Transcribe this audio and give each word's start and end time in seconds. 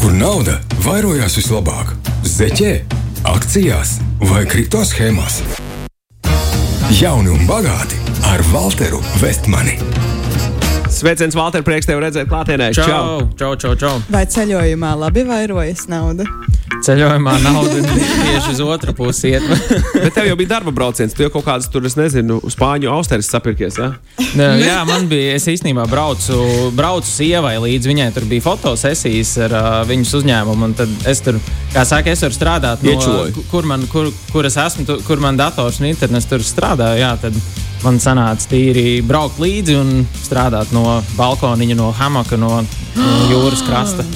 kur 0.00 0.12
nauda 0.16 0.54
vairojās 0.84 1.34
vislabāk- 1.36 1.92
zeķē, 2.36 2.72
akcijās 3.28 3.98
vai 4.30 4.46
kripto 4.48 4.80
schēmās. 4.80 5.42
Jauni 7.00 7.28
un 7.28 7.46
bagāti 7.46 8.00
ar 8.24 8.40
Walteru 8.52 9.02
Vestmani. 9.20 9.76
Sveiciens, 11.00 11.32
Valter, 11.32 11.62
prieks 11.64 11.86
tevi 11.88 12.02
redzēt 12.02 12.28
klātienē. 12.28 12.66
Čau, 12.76 13.22
čau, 13.40 13.54
čau, 13.56 13.70
čau. 13.80 13.92
Vai 14.12 14.26
ceļojumā 14.28 14.90
labi 15.00 15.22
vairojas 15.24 15.86
nauda? 15.88 16.26
Ceļojumā 16.84 17.38
nauda 17.40 17.78
tieši 17.86 18.52
uz 18.52 18.60
otru 18.60 18.92
pusi 18.98 19.30
iet. 19.32 19.46
Bet 20.04 20.12
tev 20.18 20.28
jau 20.28 20.36
bija 20.36 20.50
darba 20.58 20.74
brauciens, 20.76 21.14
tu 21.16 21.24
jau 21.24 21.30
kaut 21.32 21.46
kādas 21.46 21.70
tur, 21.72 21.86
es 21.88 21.96
nezinu, 21.96 22.36
spāņu 22.52 22.90
austeris 22.92 23.30
sapirkies. 23.32 23.80
Ja? 23.80 23.88
Jā, 24.60 24.76
man 24.88 25.08
bija, 25.08 25.38
es 25.38 25.48
īstenībā 25.48 25.88
braucu, 25.88 26.36
braucu 26.76 27.08
sievai 27.08 27.54
līdzi, 27.64 27.92
viņai 27.94 28.10
tur 28.18 28.28
bija 28.28 28.44
fotosesijas 28.50 29.32
ar 29.48 29.56
uh, 29.56 29.70
viņas 29.88 30.14
uzņēmumu, 30.20 30.68
un 30.68 30.76
tad 30.82 31.08
es 31.08 31.24
tur, 31.24 31.40
kā 31.72 31.86
saka, 31.88 32.12
es 32.12 32.26
varu 32.28 32.36
strādāt 32.36 32.84
no, 32.84 32.92
Iečuloji. 32.92 33.48
kur 33.48 33.72
man, 33.72 33.88
kur, 33.88 34.12
kur 34.34 34.52
es 34.52 34.60
esmu, 34.60 34.84
tu, 34.84 35.00
kur 35.08 35.24
man 35.24 35.40
dators 35.40 35.80
un 35.80 35.88
internets 35.94 36.28
tur 36.28 36.44
strādā, 36.44 36.92
jā, 37.00 37.14
tad 37.24 37.40
man 37.84 38.00
sanāca 38.02 38.48
tīri 38.50 39.00
braukt 39.06 39.40
līdzi 39.42 39.76
un 39.80 39.92
strādāt 40.20 40.74
no 40.76 41.00
balkoniņa, 41.16 41.76
no 41.78 41.90
hamaka, 41.96 42.38
no, 42.40 42.60
no 42.96 43.14
jūras 43.30 43.64
krasta. 43.66 44.06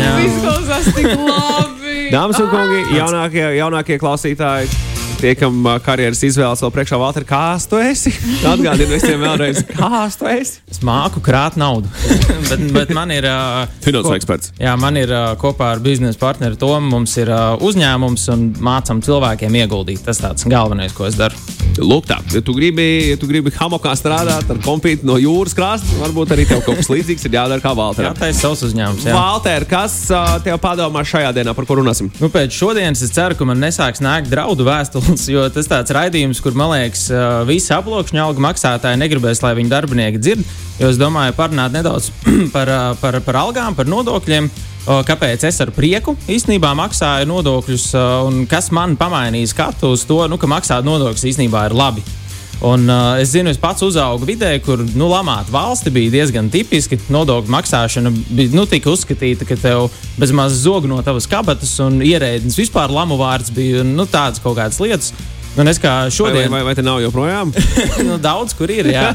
Jā. 0.00 0.14
izklausās 0.26 0.92
tik 0.94 1.10
labi. 1.16 1.96
Dāmas 2.10 2.40
un 2.42 2.48
kungi, 2.52 2.84
jaunākie, 2.98 3.44
jaunākie 3.58 3.98
klausītāji. 4.02 4.89
Tie, 5.18 5.34
kam 5.36 5.58
ā, 5.68 5.74
karjeras 5.84 6.20
izvēlas 6.24 6.62
vēl 6.64 6.72
priekšā, 6.74 6.98
Valter, 7.00 7.24
kāds 7.28 7.66
tu 7.68 7.78
esi? 7.82 8.12
Atgādini 8.52 8.88
visiem 8.94 9.20
vēlreiz, 9.20 9.62
kāds 9.68 10.18
tu 10.20 10.28
esi? 10.30 10.60
Es 10.70 10.80
māku 10.86 11.22
krāt 11.24 11.58
naudu. 11.60 11.90
bet, 12.50 12.62
bet 12.76 12.92
man 12.96 13.12
ir. 13.14 13.26
Uh, 13.28 13.66
Finansu 13.84 14.14
eksperts. 14.16 14.54
Jā, 14.60 14.76
man 14.80 14.96
ir 15.00 15.12
uh, 15.12 15.32
kopā 15.40 15.74
ar 15.74 15.82
biznesa 15.84 16.20
partneri 16.20 16.58
Tomu. 16.60 16.92
Mums 16.94 17.16
ir 17.20 17.32
uh, 17.32 17.56
uzņēmums 17.60 18.28
un 18.34 18.46
mācām 18.64 19.02
cilvēkiem 19.04 19.58
ieguldīt. 19.64 20.04
Tas 20.06 20.22
tāds 20.22 20.46
galvenais, 20.48 20.94
ko 20.96 21.08
es 21.10 21.18
daru. 21.18 21.36
Lūk, 21.80 22.08
tā, 22.10 22.18
ja 22.34 22.40
tu 22.44 22.52
gribi, 22.56 22.84
ja 23.12 23.16
tu 23.20 23.28
gribi 23.30 23.52
hamokā 23.54 23.92
strādāt 23.96 24.48
ar 24.50 24.58
kompītu 24.64 25.06
no 25.08 25.14
jūras 25.20 25.54
krasta, 25.56 25.86
varbūt 26.00 26.34
arī 26.34 26.44
tev 26.48 26.64
kaut 26.66 26.80
kas 26.80 26.90
līdzīgs 26.90 27.24
ir 27.28 27.36
jādara 27.38 27.62
kā 27.62 27.70
Jā, 27.70 27.78
Valteram. 27.78 28.16
tā 28.18 28.28
ir 28.32 28.36
savs 28.36 28.64
uzņēmums. 28.66 29.06
Jā. 29.06 29.14
Valter, 29.14 29.64
kas 29.70 29.94
ā, 30.12 30.22
tev 30.44 30.58
padomā 30.60 31.04
šajā 31.06 31.30
dienā, 31.36 31.54
par 31.56 31.68
ko 31.68 31.78
runāsim? 31.78 32.10
Nu, 32.20 32.28
pēc 32.32 32.56
šodienas 32.56 33.04
es 33.06 33.14
ceru, 33.14 33.38
ka 33.38 33.46
man 33.48 33.62
nesāks 33.62 34.02
nākt 34.02 34.28
draudu 34.32 34.66
vēstules, 35.00 35.28
jo 35.30 35.44
tas 35.52 35.68
tāds 35.68 35.92
raidījums, 35.94 36.40
kur 36.42 36.54
man 36.54 36.72
liekas, 36.74 37.08
visi 37.48 37.72
aploksņa 37.72 38.24
alga 38.24 38.40
maksātāji 38.40 39.00
negribēs, 39.00 39.42
lai 39.42 39.54
viņu 39.56 39.70
darbinieki 39.70 40.20
dzird. 40.20 40.44
Jo 40.80 40.90
es 40.90 40.98
domāju, 40.98 41.34
parunāt 41.36 41.72
nedaudz 41.72 42.10
par, 42.54 42.68
par, 43.00 43.20
par 43.24 43.40
algām, 43.40 43.74
par 43.74 43.88
nodokļiem. 43.88 44.50
Kāpēc 45.06 45.44
es 45.44 45.60
ar 45.60 45.70
prieku 45.76 46.16
īstenībā 46.28 46.72
maksāju 46.74 47.28
nodokļus, 47.28 47.90
un 48.26 48.46
kas 48.48 48.70
man 48.72 48.96
pamainīja 48.96 49.52
skatu 49.52 49.92
uz 49.92 50.06
to, 50.08 50.22
nu, 50.26 50.40
ka 50.40 50.48
maksāt 50.48 50.88
nodokļus 50.88 51.28
īstenībā 51.34 51.68
ir 51.68 51.76
labi. 51.76 52.04
Un, 52.60 52.84
uh, 52.92 53.16
es 53.16 53.30
zinu, 53.32 53.48
es 53.48 53.56
pats 53.56 53.80
uzaugu 53.80 54.26
vidē, 54.28 54.50
kur 54.60 54.82
nu, 54.92 55.06
lamāt 55.08 55.48
valsti 55.48 55.92
bija 55.94 56.12
diezgan 56.12 56.50
tipiski. 56.52 56.98
Nodokļu 57.08 57.52
maksāšana 57.54 58.12
bija 58.12 58.52
nu, 58.52 58.66
tika 58.68 58.92
uzskatīta, 58.92 59.46
ka 59.48 59.56
tev 59.56 59.86
bez 60.20 60.34
mazas 60.36 60.60
zog 60.66 60.84
no 60.90 61.00
tavas 61.04 61.28
kabatas 61.30 61.72
un 61.80 62.02
ierēdnis 62.04 62.58
vispār 62.60 62.92
lamu 62.92 63.16
vārds 63.20 63.48
bija 63.56 63.84
nu, 63.86 64.04
tādas 64.04 64.42
kaut 64.44 64.58
kādas 64.58 64.80
lietas. 64.82 65.14
Un 65.58 65.66
es 65.66 65.80
kā 65.82 65.94
Vai, 65.96 66.02
vai, 66.04 66.14
šodien, 66.14 66.50
vai, 66.52 66.60
vai 66.68 66.74
te 66.78 66.84
nav 66.84 67.00
joprojām? 67.02 67.54
nu, 68.08 68.18
daudz 68.22 68.52
kur 68.54 68.70
ir, 68.70 68.90
jā, 68.92 69.08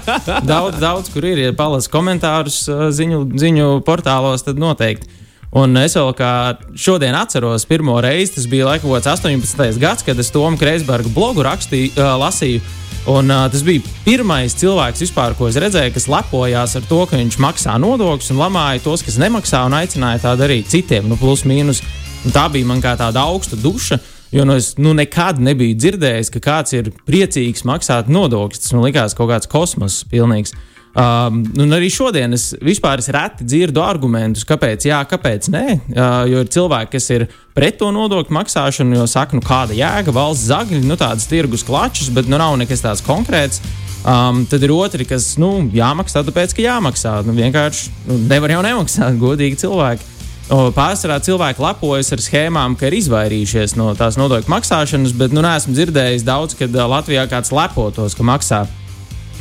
daudz, 0.44 0.82
daudz 0.82 1.14
kur 1.14 1.24
ir, 1.30 1.44
ja 1.46 1.54
palas 1.56 1.88
komentārus 1.92 2.64
uh, 2.68 2.88
ziņu, 2.92 3.22
ziņu 3.40 3.68
portālos, 3.86 4.44
tad 4.44 4.60
noteikti. 4.60 5.22
Un 5.56 5.78
es 5.80 5.94
vēl 5.96 6.10
kā 6.18 6.32
šodien 6.76 7.16
atceros, 7.16 7.64
pirmo 7.70 7.94
reizi 8.04 8.34
tas 8.36 8.50
bija 8.52 8.66
laikam 8.68 8.90
kaut 8.90 9.06
kāds 9.06 9.22
18. 9.22 9.80
gads, 9.80 10.04
kad 10.04 10.20
es 10.20 10.34
Tomu 10.34 10.60
Kreisberga 10.60 11.14
blogu 11.14 11.46
rakstīju, 11.46 11.94
uh, 11.94 12.18
lasīju. 12.26 12.66
Un, 13.06 13.30
uh, 13.30 13.46
tas 13.54 13.62
bija 13.62 13.84
pirmais 14.02 14.56
cilvēks, 14.58 15.04
vispār, 15.04 15.36
ko 15.38 15.46
es 15.46 15.60
redzēju, 15.62 15.94
kas 15.94 16.08
lepojās 16.10 16.74
ar 16.80 16.88
to, 16.90 17.04
ka 17.06 17.20
viņš 17.20 17.38
maksā 17.44 17.76
nodokļus 17.78 18.32
un 18.34 18.40
lamāja 18.42 18.82
tos, 18.82 19.04
kas 19.06 19.20
nemaksā, 19.22 19.62
un 19.68 19.76
aicināja 19.78 20.24
tā 20.24 20.34
darīt 20.40 20.72
citiem, 20.74 21.06
nu, 21.12 21.18
plus 21.20 21.44
mīnus. 21.46 21.84
Un 22.26 22.34
tā 22.34 22.48
bija 22.50 22.66
man 22.66 22.82
kā 22.82 22.96
tāda 22.98 23.28
augsta 23.30 23.60
duša. 23.62 24.00
Jo 24.34 24.44
nu, 24.50 24.56
es 24.58 24.74
nu, 24.82 24.96
nekad 24.98 25.38
nebiju 25.38 25.78
dzirdējis, 25.78 26.32
ka 26.34 26.42
kāds 26.44 26.74
ir 26.74 26.90
priecīgs 27.06 27.62
maksāt 27.70 28.10
nodokļus. 28.10 28.64
Tas 28.64 28.74
man 28.74 28.88
likās 28.88 29.14
kaut 29.16 29.30
kāds 29.30 29.52
kosmos 29.52 30.02
pilnīgs. 30.10 30.56
Um, 30.96 31.42
un 31.60 31.76
arī 31.76 31.90
šodien 31.92 32.32
es 32.38 32.54
vispār 32.64 33.02
es 33.04 33.10
reti 33.12 33.44
dzirdu 33.44 33.82
argumentus, 33.84 34.46
kāpēc 34.48 34.86
jā, 34.88 35.02
kāpēc 35.12 35.50
nē. 35.52 35.64
Uh, 35.92 36.22
jo 36.32 36.44
ir 36.46 36.52
cilvēki, 36.56 36.94
kas 36.94 37.10
ir 37.12 37.26
pret 37.56 37.76
to 37.82 37.90
nodokļu 37.92 38.32
maksāšanu, 38.38 38.96
jo 39.02 39.08
saka, 39.12 39.36
nu 39.36 39.44
kāda 39.44 39.76
jēga, 39.76 40.14
valsts 40.16 40.48
zagļi, 40.54 40.80
nu 40.88 40.96
tādas 41.00 41.28
tirgus 41.28 41.66
klačus, 41.68 42.08
bet 42.16 42.32
nu 42.32 42.40
nav 42.40 42.56
nekas 42.62 42.86
tāds 42.86 43.04
konkrēts. 43.04 43.60
Um, 44.06 44.46
tad 44.48 44.64
ir 44.64 44.72
otri, 44.72 45.04
kas 45.10 45.34
nu, 45.42 45.66
jāmaksā, 45.76 46.24
tāpēc 46.24 46.56
ka 46.56 46.64
jāmaksā. 46.64 47.18
Nu, 47.28 47.36
vienkārši 47.36 47.92
nu, 48.06 48.20
nevar 48.30 48.56
jau 48.56 48.64
nemaksāt, 48.64 49.20
godīgi 49.26 49.60
cilvēki. 49.66 50.12
Pārsvarā 50.46 51.18
cilvēki 51.26 51.64
lepojas 51.64 52.14
ar 52.14 52.22
schēmām, 52.22 52.76
ka 52.78 52.88
ir 52.88 53.00
izvairījušies 53.02 53.74
no 53.82 53.90
tās 53.98 54.16
nodokļu 54.22 54.54
maksāšanas, 54.54 55.16
bet 55.18 55.36
nu, 55.36 55.42
neesmu 55.44 55.74
dzirdējis 55.74 56.24
daudz, 56.24 56.56
kad 56.56 56.72
ā, 56.72 56.86
Latvijā 56.88 57.26
kāds 57.28 57.52
lepotos, 57.52 58.16
ka 58.16 58.24
maksā. 58.32 58.64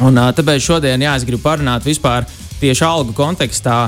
Un, 0.02 0.18
tāpēc 0.34 0.64
šodien 0.64 1.02
jā, 1.04 1.14
es 1.14 1.26
gribu 1.26 1.44
parunāt 1.44 1.86
vispār 1.86 2.26
tieši 2.58 2.84
algu 2.86 3.14
kontekstā, 3.14 3.84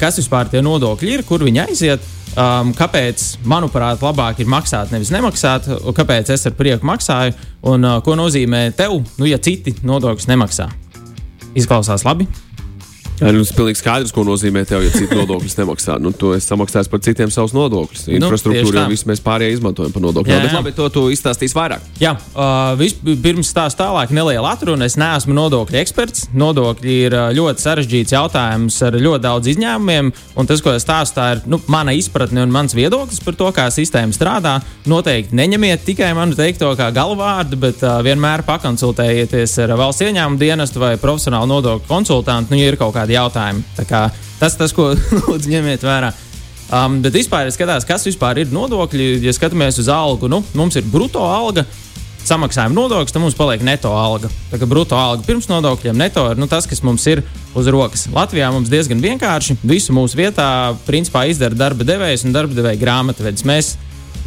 kas 0.00 0.18
vispār 0.20 0.50
tie 0.52 0.60
nodokļi 0.64 1.14
ir, 1.14 1.24
kur 1.28 1.44
viņi 1.46 1.64
aiziet. 1.64 2.14
Um, 2.38 2.74
kāpēc, 2.76 3.22
manuprāt, 3.48 4.02
labāk 4.04 4.42
ir 4.42 4.50
maksāt, 4.52 4.92
nevis 4.94 5.08
nemaksāt, 5.10 5.64
kāpēc 5.96 6.28
es 6.30 6.44
ar 6.46 6.52
prieku 6.54 6.86
maksāju, 6.86 7.32
un 7.66 7.86
uh, 7.88 7.96
ko 8.04 8.14
nozīmē 8.20 8.68
tev, 8.78 9.00
nu, 9.18 9.26
ja 9.26 9.40
citi 9.42 9.72
nodokļus 9.82 10.28
nemaksā. 10.30 10.68
Izklausās 11.58 12.04
labi. 12.06 12.28
Nu, 13.18 13.42
tas 13.42 13.50
pilnīgi 13.56 13.80
skaidrs, 13.80 14.12
ko 14.14 14.22
nozīmē 14.26 14.62
tev, 14.68 14.84
ja 14.86 14.92
citi 14.94 15.16
nodokļus 15.18 15.56
nemaksā. 15.58 15.96
Nu, 16.02 16.12
tu 16.14 16.30
esi 16.36 16.46
samaksājis 16.46 16.90
par 16.92 17.02
citiem 17.02 17.32
savus 17.34 17.54
nodokļus. 17.56 18.04
Nu, 18.08 18.18
Infrastruktūru 18.20 18.74
tā. 18.74 18.84
jau 18.84 18.92
visu 18.92 19.08
mēs 19.10 19.22
pārējie 19.24 19.56
izmantojam 19.56 19.94
par 19.94 20.04
nodokļiem. 20.04 20.36
Jā, 20.36 20.44
Bet 20.44 20.52
jā. 20.52 20.60
labi, 20.60 20.72
to 20.76 20.86
tu 20.94 21.02
izstāstīsi 21.10 21.56
vairāk. 21.58 21.84
Jā, 22.02 22.14
uh, 22.14 22.76
vispirms 22.78 23.50
stāstu 23.50 23.82
tālāk, 23.82 24.12
neliela 24.14 24.52
atruna. 24.54 24.86
Es 24.86 24.94
neesmu 25.00 25.34
nodokļu 25.34 25.80
eksperts. 25.82 26.28
Nodokļi 26.38 26.96
ir 27.08 27.16
ļoti 27.38 27.64
sarežģīts 27.64 28.14
jautājums 28.14 28.78
ar 28.86 28.98
ļoti 28.98 29.24
daudz 29.26 29.50
izņēmumiem. 29.54 30.12
Un 30.38 30.50
tas, 30.50 30.62
ko 30.62 30.76
es 30.76 30.86
stāstu, 30.86 31.18
tā 31.18 31.28
ir 31.34 31.42
nu, 31.50 31.60
mana 31.66 31.96
izpratne 31.98 32.46
un 32.46 32.54
mans 32.54 32.76
viedoklis 32.76 33.22
par 33.24 33.38
to, 33.40 33.50
kā 33.56 33.66
sistēma 33.74 34.14
strādā. 34.14 34.58
Noteikti 34.88 35.36
neņemiet 35.38 35.82
tikai 35.88 36.12
manu 36.16 36.38
teikto 36.38 36.70
kā 36.78 36.92
galvārdu, 36.94 37.58
bet 37.66 37.82
uh, 37.82 37.98
vienmēr 38.06 38.46
pakonsultējieties 38.46 39.58
ar 39.66 39.74
valsts 39.80 40.06
ieņēmumu 40.06 40.40
dienestu 40.40 40.82
vai 40.82 40.94
profesionālu 41.00 41.50
nodokļu 41.50 41.88
konsultantu, 41.90 42.54
nu, 42.54 42.62
ja 42.62 42.70
ir 43.08 43.16
kādi 43.16 43.18
jautājumi. 43.18 43.64
Tā 43.78 43.88
kā 43.88 44.08
Tas, 44.38 44.54
tas, 44.54 44.70
ko 44.74 44.92
lūdzu 45.26 45.50
ņemiet 45.50 45.82
vērā. 45.82 46.12
Um, 46.68 47.00
bet 47.02 47.16
vispār, 47.16 47.48
ja 47.48 47.54
skatās, 47.54 47.86
kas 47.88 48.04
vispār 48.06 48.42
ir 48.42 48.52
nodokļi, 48.52 49.18
ja 49.24 49.32
skatāmies 49.34 49.80
uz 49.80 49.88
algu, 49.90 50.28
nu, 50.30 50.42
mums 50.54 50.76
ir 50.76 50.84
brutto 50.86 51.24
alga, 51.24 51.64
samaksājam 52.28 52.76
nodokļus, 52.76 53.14
tad 53.14 53.24
mums 53.24 53.34
paliek 53.38 53.64
neto 53.64 53.90
alga. 53.96 54.28
Tā 54.52 54.60
kā 54.60 54.68
brutto 54.68 54.94
alga 54.98 55.24
pirms 55.26 55.48
nodokļiem, 55.48 55.96
neto 55.98 56.26
ir 56.30 56.38
nu, 56.38 56.46
tas, 56.46 56.68
kas 56.68 56.84
mums 56.84 57.06
ir 57.08 57.24
uz 57.56 57.70
rokas. 57.72 58.04
Latvijā 58.12 58.52
mums 58.52 58.70
diezgan 58.70 59.00
vienkārši. 59.02 59.58
Visu 59.66 59.96
mūsu 59.96 60.20
vietā 60.20 60.76
principā 60.86 61.24
izdara 61.32 61.56
darba 61.56 61.88
devējs 61.88 62.28
un 62.28 62.36
darba 62.36 62.54
devēja 62.54 62.82
grāmatvedis. 62.84 63.48
Mēs 63.48 63.74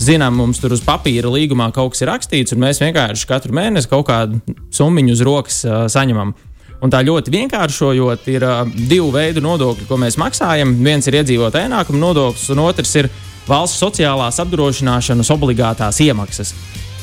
zinām, 0.02 0.34
mums 0.42 0.60
tur 0.60 0.74
uz 0.74 0.82
papīra 0.84 1.30
līgumā 1.32 1.70
kaut 1.76 1.94
kas 1.94 2.02
ir 2.04 2.10
rakstīts, 2.10 2.58
un 2.58 2.66
mēs 2.66 2.82
vienkārši 2.82 3.30
katru 3.30 3.54
mēnesi 3.56 3.92
kaut 3.92 4.10
kādu 4.10 4.42
summu 4.74 5.06
uz 5.14 5.22
rokas 5.24 5.62
uh, 5.70 5.86
saņemam. 5.94 6.34
Un 6.82 6.90
tā 6.90 7.04
ļoti 7.06 7.30
vienkāršojot, 7.34 8.26
ir 8.34 8.46
uh, 8.48 8.64
divi 8.74 9.12
veidi 9.14 9.44
nodokļi, 9.44 9.86
ko 9.86 10.00
mēs 10.02 10.18
maksājam. 10.18 10.74
Viens 10.82 11.06
ir 11.08 11.20
iedzīvotāja 11.20 11.70
ienākuma 11.70 12.02
nodoklis, 12.02 12.48
un 12.54 12.64
otrs 12.64 12.96
ir 12.98 13.10
valsts 13.46 13.82
sociālās 13.84 14.42
apdrošināšanas 14.42 15.30
obligātās 15.36 16.02
iemaksas. 16.02 16.56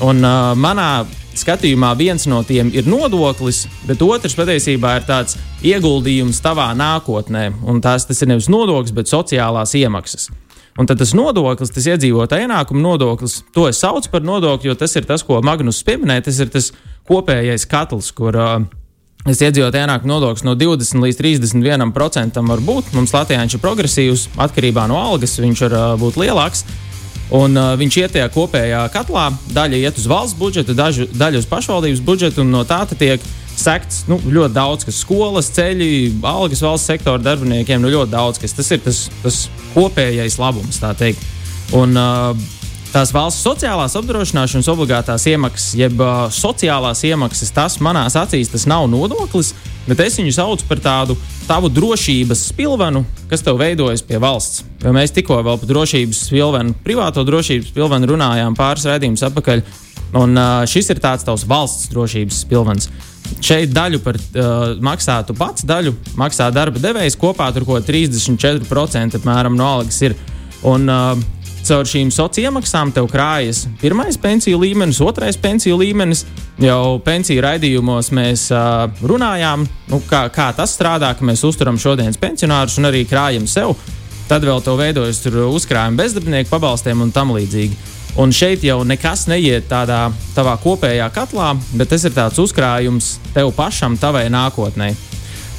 Un, 0.02 0.22
uh, 0.26 0.50
manā 0.58 1.06
skatījumā 1.38 1.92
viens 1.98 2.26
no 2.30 2.40
tiem 2.46 2.72
ir 2.75 2.88
nodoklis, 2.90 3.66
bet 3.86 4.02
otrs 4.02 4.34
patiesībā 4.38 4.96
ir 4.98 5.06
tāds 5.06 5.38
ieguldījums 5.62 6.42
tavā 6.42 6.72
nākotnē. 6.78 7.48
Un 7.70 7.78
tās, 7.84 8.08
tas 8.08 8.22
ir 8.22 8.32
nevis 8.32 8.50
nodoklis, 8.50 8.94
bet 8.96 9.10
sociālās 9.10 9.76
iemaksas. 9.78 10.28
Un 10.78 10.86
tad 10.86 11.00
tas 11.00 11.14
nodoklis, 11.14 11.72
tas 11.75 11.86
iedzīvotāja 11.90 12.46
ienākuma 12.46 12.82
nodoklis, 12.82 13.40
to 13.54 13.66
es 13.70 13.78
saucu 13.82 14.10
par 14.12 14.22
nodokli, 14.26 14.70
jo 14.70 14.76
tas 14.78 14.94
ir 14.98 15.06
tas, 15.06 15.25
ko 15.26 15.40
Magnus 15.42 15.82
pieminēja. 15.86 16.28
Tas 16.28 16.38
ir 16.42 16.52
tas 16.54 16.70
kopējais 17.08 17.66
katls, 17.70 18.12
kur 18.14 18.38
uh, 18.38 18.60
tas 19.24 19.40
iedzīvotāja 19.44 19.86
ienākuma 19.86 20.14
nodoklis 20.14 20.44
no 20.46 20.54
20 20.58 21.02
līdz 21.04 21.18
31% 21.20 22.42
var 22.48 22.62
būt. 22.64 22.92
Mums 22.96 23.14
Latvijā 23.14 23.42
viņš 23.42 23.56
ir 23.58 23.64
progresīvs, 23.64 24.28
atkarībā 24.46 24.86
no 24.90 25.00
algas 25.00 25.38
viņš 25.40 25.64
var 25.66 25.80
būt 26.00 26.20
lielāks. 26.20 26.64
Un, 27.34 27.58
uh, 27.60 27.74
viņš 27.76 27.96
iet 28.00 28.14
tajā 28.16 28.28
kopējā 28.32 28.86
katlā, 28.92 29.26
daļa 29.52 29.82
iet 29.82 29.98
uz 30.00 30.06
valsts 30.08 30.38
budžetu, 30.38 30.72
dažu, 30.76 31.04
daļa 31.12 31.42
uz 31.42 31.48
pašvaldības 31.50 32.00
budžetu, 32.06 32.40
un 32.40 32.54
no 32.54 32.62
tā 32.64 32.80
tiek 32.94 33.20
sekts 33.58 34.06
nu, 34.08 34.16
ļoti 34.22 34.54
daudz, 34.54 34.86
kas 34.88 35.02
skolas, 35.02 35.50
ceļi, 35.52 35.90
algas 36.24 36.62
valsts 36.64 36.88
sektora 36.88 37.20
darbiniekiem, 37.20 37.82
nu 37.82 37.92
ļoti 37.92 38.14
daudz, 38.14 38.40
kas 38.40 38.56
tas 38.56 38.70
ir 38.72 38.80
tas, 38.80 39.02
tas 39.20 39.42
kopējais 39.74 40.38
labums, 40.40 40.80
tā 40.80 40.94
teikt. 40.96 41.26
Un, 41.76 41.92
uh, 42.00 42.32
Tās 42.88 43.11
valsts 43.12 43.44
sociālās 43.44 43.93
apdrošināšanas 43.99 44.69
obligātās 44.73 45.26
iemaksas, 45.29 45.75
jeb 45.76 45.99
uh, 46.00 46.23
sociālās 46.32 47.02
iemaksas, 47.05 47.50
tas 47.52 47.76
manās 47.85 48.17
acīs 48.17 48.49
tas 48.49 48.64
nav 48.70 48.87
nodoklis, 48.88 49.50
bet 49.85 50.00
es 50.06 50.17
viņu 50.17 50.32
saucu 50.32 50.64
par 50.70 50.81
tādu 50.81 51.19
tavu 51.44 51.69
drošības 51.69 52.46
spilvenu, 52.49 53.05
kas 53.29 53.44
tev 53.44 53.61
veidojas 53.61 54.00
pie 54.08 54.17
valsts. 54.23 54.64
Jo 54.81 54.94
mēs 54.96 55.12
tikko 55.12 55.43
vēl 55.44 55.61
par 55.61 55.73
drošības 55.75 56.23
spilvenu, 56.31 56.79
privāto 56.87 57.26
drošības 57.29 57.69
spilvenu 57.75 58.08
runājām 58.14 58.56
pāris 58.56 58.88
raidījumus 58.88 59.26
atpakaļ, 59.29 59.64
un 60.25 60.40
uh, 60.40 60.64
šis 60.64 60.88
ir 60.94 61.05
tāds 61.05 61.29
tavs 61.29 61.44
valsts 61.49 61.93
drošības 61.93 62.43
spilvens. 62.46 62.88
Šeit 63.44 63.69
daļu 63.76 64.00
par 64.00 64.17
uh, 64.17 64.79
maksātu 64.81 65.37
pats, 65.37 65.69
daļu 65.69 65.93
maksā 66.17 66.49
darba 66.56 66.81
devējs 66.81 67.20
kopā, 67.20 67.52
tur 67.52 67.69
ko 67.69 67.82
34% 67.85 69.20
apmēram 69.20 69.61
no 69.61 69.75
algas 69.76 70.00
ir. 70.08 70.17
Un, 70.67 70.88
uh, 70.88 71.37
caur 71.68 71.88
šīm 71.88 72.08
sociālajām 72.14 72.58
iemaksām 72.58 72.92
tev 72.96 73.08
krājas 73.12 73.66
pirmais 73.80 74.16
pensiju 74.20 74.60
līmenis, 74.62 75.00
otrais 75.04 75.36
pensiju 75.40 75.76
līmenis. 75.80 76.24
Jau 76.62 76.98
pensiju 77.04 77.42
raidījumos 77.44 78.10
mēs 78.16 78.48
uh, 78.54 78.88
runājām, 79.06 79.66
nu, 79.92 80.00
kā, 80.08 80.24
kā 80.34 80.48
tas 80.56 80.72
strādā, 80.74 81.12
ka 81.14 81.26
mēs 81.26 81.44
uzturam 81.46 81.78
šodienas 81.78 82.18
pensionārus 82.18 82.78
un 82.80 82.88
arī 82.90 83.04
krājam 83.08 83.46
sev. 83.46 83.76
Tad 84.28 84.44
vēl 84.44 84.62
to 84.64 84.74
veidojas 84.76 85.22
uzkrājumi 85.28 86.00
bezdarbnieku 86.00 86.50
pabalstiem 86.50 87.04
un 87.04 87.12
tam 87.14 87.32
līdzīgi. 87.36 87.78
Un 88.18 88.32
šeit 88.34 88.64
jau 88.66 88.80
nekas 88.88 89.28
neiet 89.30 89.68
tādā 89.70 90.08
tavā 90.34 90.56
kopējā 90.62 91.06
katlā, 91.14 91.52
bet 91.78 91.92
tas 91.92 92.04
ir 92.08 92.16
tāds 92.16 92.40
uzkrājums 92.42 93.16
tev 93.36 93.52
pašam, 93.56 93.96
tavai 94.00 94.26
nākotnē. 94.32 94.90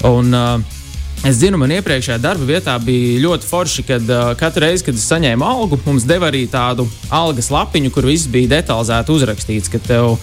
Un, 0.10 0.36
uh, 0.36 0.79
Es 1.28 1.36
zinu, 1.42 1.58
man 1.60 1.74
iepriekšējā 1.76 2.16
darba 2.24 2.46
vietā 2.48 2.78
bija 2.80 3.20
ļoti 3.26 3.48
forši, 3.50 3.84
kad 3.84 4.06
uh, 4.08 4.30
katru 4.40 4.64
reizi, 4.64 4.86
kad 4.88 4.96
es 4.96 5.04
saņēmu 5.10 5.44
algu, 5.44 5.80
mums 5.84 6.06
deva 6.08 6.30
arī 6.30 6.46
tādu 6.48 6.86
algas 7.12 7.50
lapiņu, 7.52 7.92
kur 7.92 8.08
viss 8.08 8.30
bija 8.32 8.54
detalizēti 8.54 9.12
uzrakstīts, 9.12 9.72
ka 9.74 9.82
tev 9.84 10.14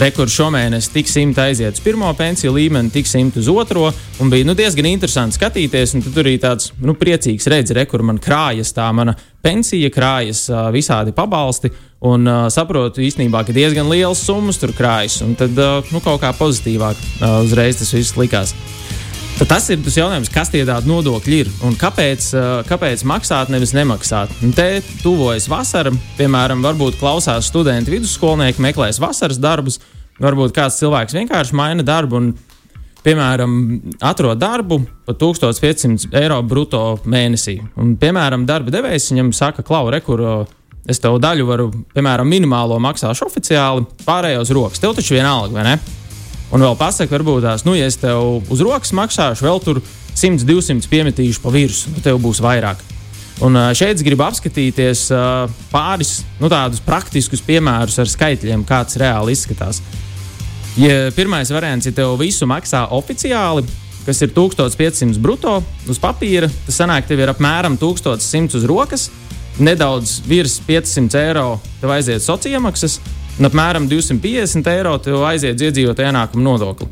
rekords 0.00 0.32
šomēnes 0.32 0.88
tik 0.92 1.08
simt 1.12 1.36
aiziet 1.40 1.76
uz 1.76 1.82
pirmo 1.84 2.08
pensiju 2.16 2.54
līmeni, 2.56 2.88
tik 2.92 3.08
simt 3.08 3.36
uz 3.36 3.50
otro. 3.52 3.90
Un 4.20 4.32
bija 4.32 4.48
nu, 4.48 4.56
diezgan 4.56 4.88
interesanti 4.88 5.36
skatīties, 5.36 5.92
un 5.98 6.06
tur 6.06 6.24
arī 6.24 6.38
tāds 6.40 6.72
nu, 6.80 6.96
priecīgs 6.96 7.48
redzes, 7.52 7.76
re, 7.76 7.84
kur 7.88 8.04
man 8.04 8.16
krājas 8.16 8.72
tā 8.76 8.88
mana 8.96 9.12
pensija, 9.44 9.92
krājas 9.92 10.46
uh, 10.48 10.70
visādi 10.72 11.12
pabalsti. 11.16 11.72
Un 12.06 12.24
uh, 12.28 12.46
saprotu 12.52 13.04
īstenībā, 13.04 13.44
ka 13.44 13.52
diezgan 13.56 13.92
liels 13.92 14.24
summas 14.24 14.60
tur 14.60 14.72
krājas, 14.76 15.20
un 15.24 15.36
tad 15.36 15.52
uh, 15.60 15.84
nu, 15.92 16.00
kaut 16.00 16.24
kā 16.24 16.32
pozitīvāk 16.36 16.96
uh, 16.96 17.42
uzreiz 17.44 17.80
tas 17.80 17.92
viss 17.92 18.16
likās. 18.16 18.56
Tad 19.36 19.50
tas 19.50 19.66
ir 19.68 19.82
tas 19.84 19.96
jautājums, 19.98 20.30
kas 20.32 20.48
tie 20.48 20.62
tādi 20.64 20.88
nodokļi 20.88 21.38
ir 21.42 21.48
un 21.68 21.74
kāpēc, 21.76 22.30
kāpēc 22.70 23.02
maksāt, 23.04 23.50
nevis 23.52 23.74
nemaksāt. 23.76 24.30
Un 24.40 24.54
te 24.56 24.80
tuvojas 25.02 25.44
vasara, 25.52 25.92
piemēram, 26.16 26.62
varbūt 26.64 26.96
klausās 26.96 27.50
studenti, 27.50 27.92
vidusskolnieki, 27.92 28.62
meklēs 28.64 28.96
vasaras 29.02 29.36
darbus. 29.36 29.76
Varbūt 30.24 30.54
kāds 30.56 30.78
cilvēks 30.80 31.18
vienkārši 31.18 31.58
maina 31.60 31.84
darbu 31.84 32.16
un, 32.16 32.30
piemēram, 33.04 33.58
atrod 34.08 34.40
darbu 34.40 34.80
par 35.04 35.18
1500 35.20 36.16
eiro 36.16 36.40
brutto 36.40 36.80
mēnesī. 37.04 37.58
Un, 37.76 37.92
piemēram, 38.00 38.48
darba 38.48 38.72
devējs 38.72 39.10
viņam 39.12 39.34
saka, 39.36 39.66
klau, 39.68 39.84
rekur. 39.92 40.24
Es 40.88 41.02
tev 41.02 41.20
daļu 41.20 41.44
varu, 41.44 41.68
piemēram, 41.92 42.28
minimālo 42.30 42.80
maksāšu 42.80 43.28
oficiāli, 43.28 43.84
pārējos 44.06 44.54
rokas. 44.56 44.80
Tev 44.80 44.96
taču 44.96 45.18
vienalga, 45.18 45.58
vai 45.58 45.68
ne? 45.74 45.78
Un 46.54 46.62
vēl 46.62 46.76
pasakot, 46.78 47.10
varbūt 47.16 47.42
tās, 47.42 47.64
nu, 47.66 47.74
ja 47.74 47.88
es 47.90 47.98
tev 47.98 48.44
uz 48.52 48.60
rokas 48.62 48.92
maksāšu, 48.94 49.46
vēl 49.46 49.62
tur 49.64 49.80
100, 50.14 50.46
200 50.46 50.90
piemetīšu 50.90 51.42
pa 51.42 51.50
virsmu, 51.54 51.96
nu, 51.96 52.04
tev 52.04 52.20
būs 52.22 52.40
vairāk. 52.44 52.82
Un 53.44 53.58
šeit 53.76 53.98
es 53.98 54.04
gribu 54.04 54.24
apskatīties 54.24 55.08
pāris 55.72 56.22
nu, 56.40 56.48
tādus 56.48 56.80
praktiskus 56.84 57.42
piemērus 57.44 57.98
ar 58.00 58.08
skaitļiem, 58.08 58.64
kāds 58.68 58.96
reāli 59.00 59.34
izskatās. 59.36 59.82
Ja 60.80 61.10
pirmais 61.16 61.50
variants, 61.52 61.88
ja 61.88 61.92
tev 61.96 62.14
visu 62.20 62.48
maksā 62.48 62.86
oficiāli, 62.96 63.66
kas 64.06 64.22
ir 64.22 64.32
1500 64.36 65.20
brutto 65.20 65.58
uz 65.90 66.00
papīra, 66.00 66.48
tas 66.64 66.80
sanāk, 66.80 67.08
tev 67.08 67.20
ir 67.20 67.32
apmēram 67.32 67.76
1100 67.80 68.56
uz 68.56 68.66
rokas, 68.68 69.08
nedaudz 69.58 70.20
virs 70.28 70.58
500 70.64 71.20
eiro 71.26 71.46
tev 71.80 71.92
aiziet 71.96 72.24
sociālās 72.24 72.60
iemaksas, 72.60 72.98
un 73.36 73.48
apmēram 73.48 73.88
250 73.90 74.70
eiro 74.72 74.94
tev 75.02 75.24
aiziet 75.28 75.60
iedzīvotāju 75.60 76.12
ienākumu 76.12 76.44
nodokli. 76.46 76.88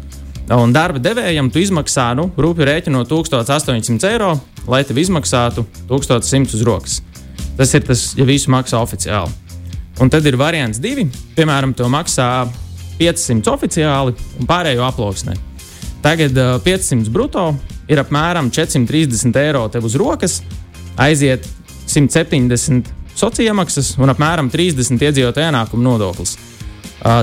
Un 0.53 0.75
darba 0.77 1.01
devējam 1.01 1.49
tu 1.49 1.63
izmaksā, 1.63 2.11
nu, 2.19 2.29
rūpīgi 2.37 2.69
rēķinot 2.69 3.09
1800 3.09 4.11
eiro, 4.11 4.35
lai 4.69 4.83
tev 4.85 5.01
izmaksātu 5.01 5.65
1100 5.89 6.59
uz 6.59 6.65
rokas. 6.69 6.99
Tas 7.57 7.73
ir 7.73 7.87
tas, 7.87 8.11
ja 8.19 8.27
visu 8.29 8.53
maksā 8.53 8.81
oficiāli. 8.83 9.33
Un 10.03 10.11
tad 10.11 10.27
ir 10.27 10.37
variants 10.37 10.81
divi. 10.83 11.07
Piemēram, 11.37 11.73
to 11.77 11.89
maksā 11.89 12.29
500 12.99 13.53
oficiāli 13.53 14.15
un 14.41 14.49
pārējo 14.49 14.85
aploksnē. 14.85 15.37
Tagad 16.05 16.37
uh, 16.37 16.59
500 16.61 17.09
brutto 17.15 17.47
ir 17.89 18.03
apmēram 18.03 18.51
430 18.53 19.39
eiro 19.41 19.65
tev 19.73 19.87
uz 19.89 19.97
rokas, 20.01 20.43
aiziet 21.01 21.47
170 21.87 22.91
sociālās 23.19 23.51
iemaksas 23.51 23.95
un 23.99 24.13
apmēram 24.13 24.51
30 24.53 25.03
iedzīvotāju 25.03 25.51
ienākumu 25.51 25.85
nodoklis. 25.85 26.37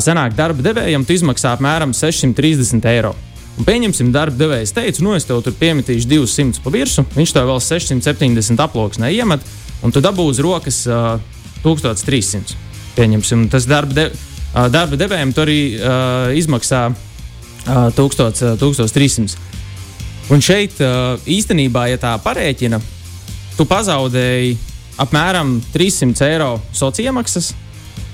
Senāk 0.05 0.35
darba 0.37 0.61
devējam 0.61 1.05
tu 1.05 1.15
izmaksā 1.15 1.55
apmēram 1.55 1.93
630 1.97 2.85
eiro. 2.91 3.15
Un 3.59 3.67
pieņemsim, 3.67 4.11
darba 4.13 4.37
devējs 4.39 4.71
teica, 4.73 5.03
nu 5.03 5.15
es 5.17 5.25
tev 5.27 5.41
tur 5.43 5.55
piemetīšu 5.57 6.07
200 6.09 6.61
pa 6.63 6.71
virsmu, 6.73 7.03
viņš 7.17 7.33
tev 7.35 7.49
vēl 7.49 7.59
670 7.61 8.63
aploksnē 8.63 9.11
iemet, 9.11 9.43
un 9.83 9.93
tu 9.93 10.03
dabū 10.03 10.27
uz 10.31 10.39
rokas 10.41 10.83
uh, 10.87 11.19
1300. 11.65 12.55
Pieņemsim, 12.95 13.47
tas 13.51 13.67
darba, 13.69 13.97
de, 13.97 14.07
uh, 14.13 14.67
darba 14.71 14.99
devējiem 14.99 15.33
tur 15.35 15.49
arī 15.49 15.59
uh, 15.75 16.31
izmaksā 16.37 16.87
uh, 16.93 17.91
1000, 17.97 18.43
uh, 18.53 18.57
1300. 18.61 19.37
Un 20.31 20.43
šeit 20.45 20.79
uh, 20.79 21.19
īstenībā, 21.27 21.89
ja 21.91 21.99
tā 21.99 22.15
parēķina, 22.23 22.79
tu 23.57 23.67
pazaudēji 23.67 24.55
apmēram 24.99 25.59
300 25.73 26.27
eiro 26.27 26.53
sociālās 26.73 27.05
iemaksas. 27.07 27.51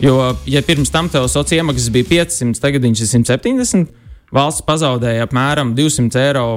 Jo, 0.01 0.35
ja 0.45 0.61
pirms 0.61 0.91
tam 0.93 1.09
tev 1.09 1.25
sociālās 1.31 1.57
iemaksas 1.57 1.91
bija 1.93 2.09
500, 2.11 2.61
tagad 2.61 2.85
viņš 2.85 3.03
ir 3.03 3.11
170, 3.15 3.93
valsts 4.33 4.65
pazaudēja 4.67 5.25
apmēram 5.25 5.73
200 5.77 6.21
eiro 6.27 6.47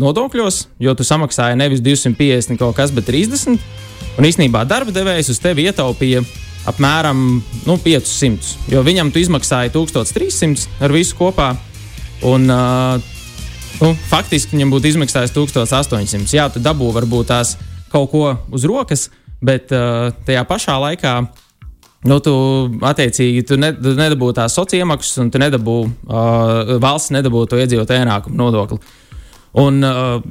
nodokļos, 0.00 0.64
jo 0.82 0.94
tu 0.94 1.06
samaksāji 1.06 1.58
nevis 1.58 1.82
250 1.84 2.58
kaut 2.60 2.76
kas, 2.78 2.92
bet 2.94 3.08
30. 3.10 3.58
Un 4.18 4.26
īsnībā 4.26 4.64
darba 4.68 4.92
devējs 4.94 5.30
uz 5.32 5.38
tevi 5.42 5.66
ietaupīja 5.70 6.22
apmēram 6.70 7.20
nu, 7.66 7.76
500, 7.80 8.56
jo 8.74 8.82
viņam 8.84 9.12
tu 9.12 9.22
izmaksāji 9.22 9.72
1300 9.74 10.82
ar 10.84 10.94
visu 10.94 11.16
kopā. 11.18 11.54
Un, 12.26 12.44
uh, 12.52 13.00
nu, 13.80 13.94
faktiski 14.10 14.56
viņam 14.56 14.74
būtu 14.74 14.90
izmaksājis 14.92 15.32
1800. 15.36 16.36
Jā, 16.36 16.50
tu 16.52 16.60
dabū 16.62 16.90
varbūt 16.96 17.30
tās 17.32 17.54
kaut 17.90 18.10
ko 18.12 18.24
uz 18.52 18.66
rokas, 18.68 19.08
bet 19.44 19.72
uh, 19.74 20.10
tajā 20.26 20.44
pašā 20.48 20.76
laikā 20.84 21.14
nu, 22.08 22.16
tu 22.24 22.34
attiecīgi 22.86 23.44
tu 23.48 23.58
ne, 23.60 23.72
tu 23.76 23.92
nedabū 23.96 24.30
tās 24.36 24.56
sociālās 24.56 24.86
iemaksas, 24.86 25.18
un 25.24 25.32
tu 25.32 25.40
nedabū, 25.42 25.76
uh, 26.08 26.76
valsts 26.80 27.12
nedabū 27.16 27.44
to 27.48 27.60
iedzīvotāju 27.60 28.04
ienākumu 28.04 28.40
nodokli. 28.40 28.80
Un, 29.60 29.82
uh, 29.84 30.22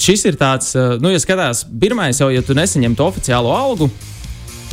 šis 0.00 0.24
ir 0.30 0.38
tāds, 0.40 0.72
uh, 0.78 0.96
nu, 1.02 1.12
ja 1.12 1.20
skatās, 1.20 1.64
pirmais 1.80 2.20
jau, 2.20 2.30
ja 2.32 2.44
tu 2.44 2.56
nesaņem 2.56 2.96
to 2.96 3.08
oficiālo 3.10 3.52
algu, 3.56 3.90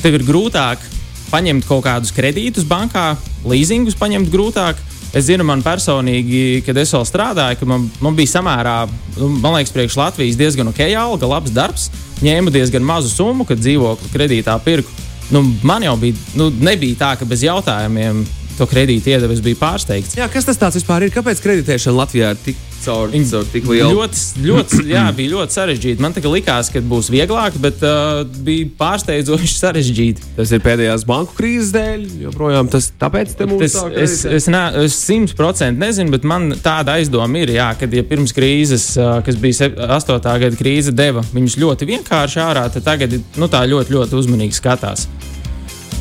tev 0.01 0.19
ir 0.19 0.27
grūtāk 0.27 0.83
paņemt 1.31 1.67
kaut 1.67 1.85
kādus 1.87 2.13
kredītus 2.15 2.67
bankā, 2.67 3.13
leasingus 3.47 3.97
paņemt 3.99 4.31
grūtāk. 4.31 4.79
Es 5.11 5.25
zinu, 5.27 5.43
man 5.43 5.59
personīgi, 5.63 6.61
kad 6.63 6.77
es 6.79 6.93
vēl 6.95 7.03
strādāju, 7.07 7.59
ka 7.59 7.67
man, 7.67 7.89
man 8.03 8.15
bija 8.15 8.31
samērā, 8.37 8.75
nu, 9.17 9.27
man 9.43 9.57
liekas, 9.57 9.73
priekš 9.75 9.97
Latvijas 9.99 10.39
diezgan 10.39 10.71
ok, 10.71 10.79
alga, 10.95 11.27
labs 11.27 11.51
darbs. 11.51 11.89
Ņēmu 12.23 12.53
diezgan 12.53 12.85
mazu 12.85 13.11
summu, 13.11 13.43
kad 13.49 13.59
dzīvokli 13.59 14.11
kredītā 14.13 14.55
pirku. 14.63 14.93
Nu, 15.31 15.43
man 15.67 15.83
jau 15.83 15.97
bija, 15.99 16.15
nu, 16.39 16.47
nebija 16.63 16.99
tā, 16.99 17.11
ka 17.19 17.27
bez 17.27 17.43
jautājumiem 17.43 18.23
to 18.55 18.67
kredītu 18.71 19.11
iedevu, 19.11 19.35
es 19.35 19.43
biju 19.43 19.59
pārsteigts. 19.59 20.15
Jā, 20.19 20.29
kas 20.31 20.47
tas 20.47 20.79
vispār 20.79 21.07
ir? 21.07 21.13
Kāpēc 21.15 21.43
kreditēšana 21.43 22.03
Latvijā 22.03 22.31
ir 22.35 22.43
tik 22.45 22.59
caur, 22.85 23.11
caur 23.31 23.45
tik 23.51 23.67
lielu? 23.69 23.93
Ļoti, 23.95 24.43
ļoti, 24.45 24.79
jā, 24.91 25.03
bija 25.15 25.33
ļoti 25.35 25.55
sarežģīti. 25.57 26.03
Man 26.03 26.15
tikai 26.15 26.31
likās, 26.35 26.71
ka 26.73 26.81
būs 26.85 27.11
vieglāk, 27.13 27.57
bet 27.61 27.83
uh, 27.85 28.21
bija 28.45 28.69
pārsteidzoši 28.79 29.53
sarežģīti. 29.57 30.31
Tas 30.37 30.53
ir 30.55 30.63
pēdējās 30.65 31.05
banku 31.09 31.37
krīzes 31.37 31.71
dēļ, 31.75 32.05
joprojām 32.25 32.71
tas 32.71 32.91
tāpēc 33.01 33.35
te 33.39 33.47
mums 33.49 33.65
es, 33.67 33.77
es, 34.03 34.17
es, 34.39 34.49
ne, 34.51 34.63
es 34.85 34.97
simt 34.97 35.35
procenti 35.37 35.81
nezinu, 35.81 36.13
bet 36.15 36.27
man 36.27 36.51
tāda 36.63 36.97
aizdoma 36.99 37.43
ir, 37.43 37.53
jā, 37.57 37.69
kad 37.79 37.93
ja 37.95 38.03
pirms 38.07 38.35
krīzes, 38.37 38.91
uh, 38.99 39.19
kas 39.25 39.39
bija 39.41 39.71
8. 39.99 40.19
gada 40.45 40.59
krīze, 40.59 40.95
deva 40.95 41.23
viņus 41.31 41.59
ļoti 41.61 41.89
vienkārši 41.93 42.43
ārā, 42.43 42.67
tad 42.73 42.87
tagad 42.87 43.17
nu, 43.39 43.49
tā 43.51 43.63
ļoti, 43.69 43.97
ļoti 43.97 44.21
uzmanīgi 44.21 44.57
skatās. 44.57 45.07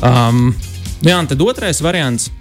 Um, 0.01 0.49
jā, 1.05 1.17
un 1.19 1.29
tad 1.29 1.41
otrais 1.45 1.81
variants 1.83 2.31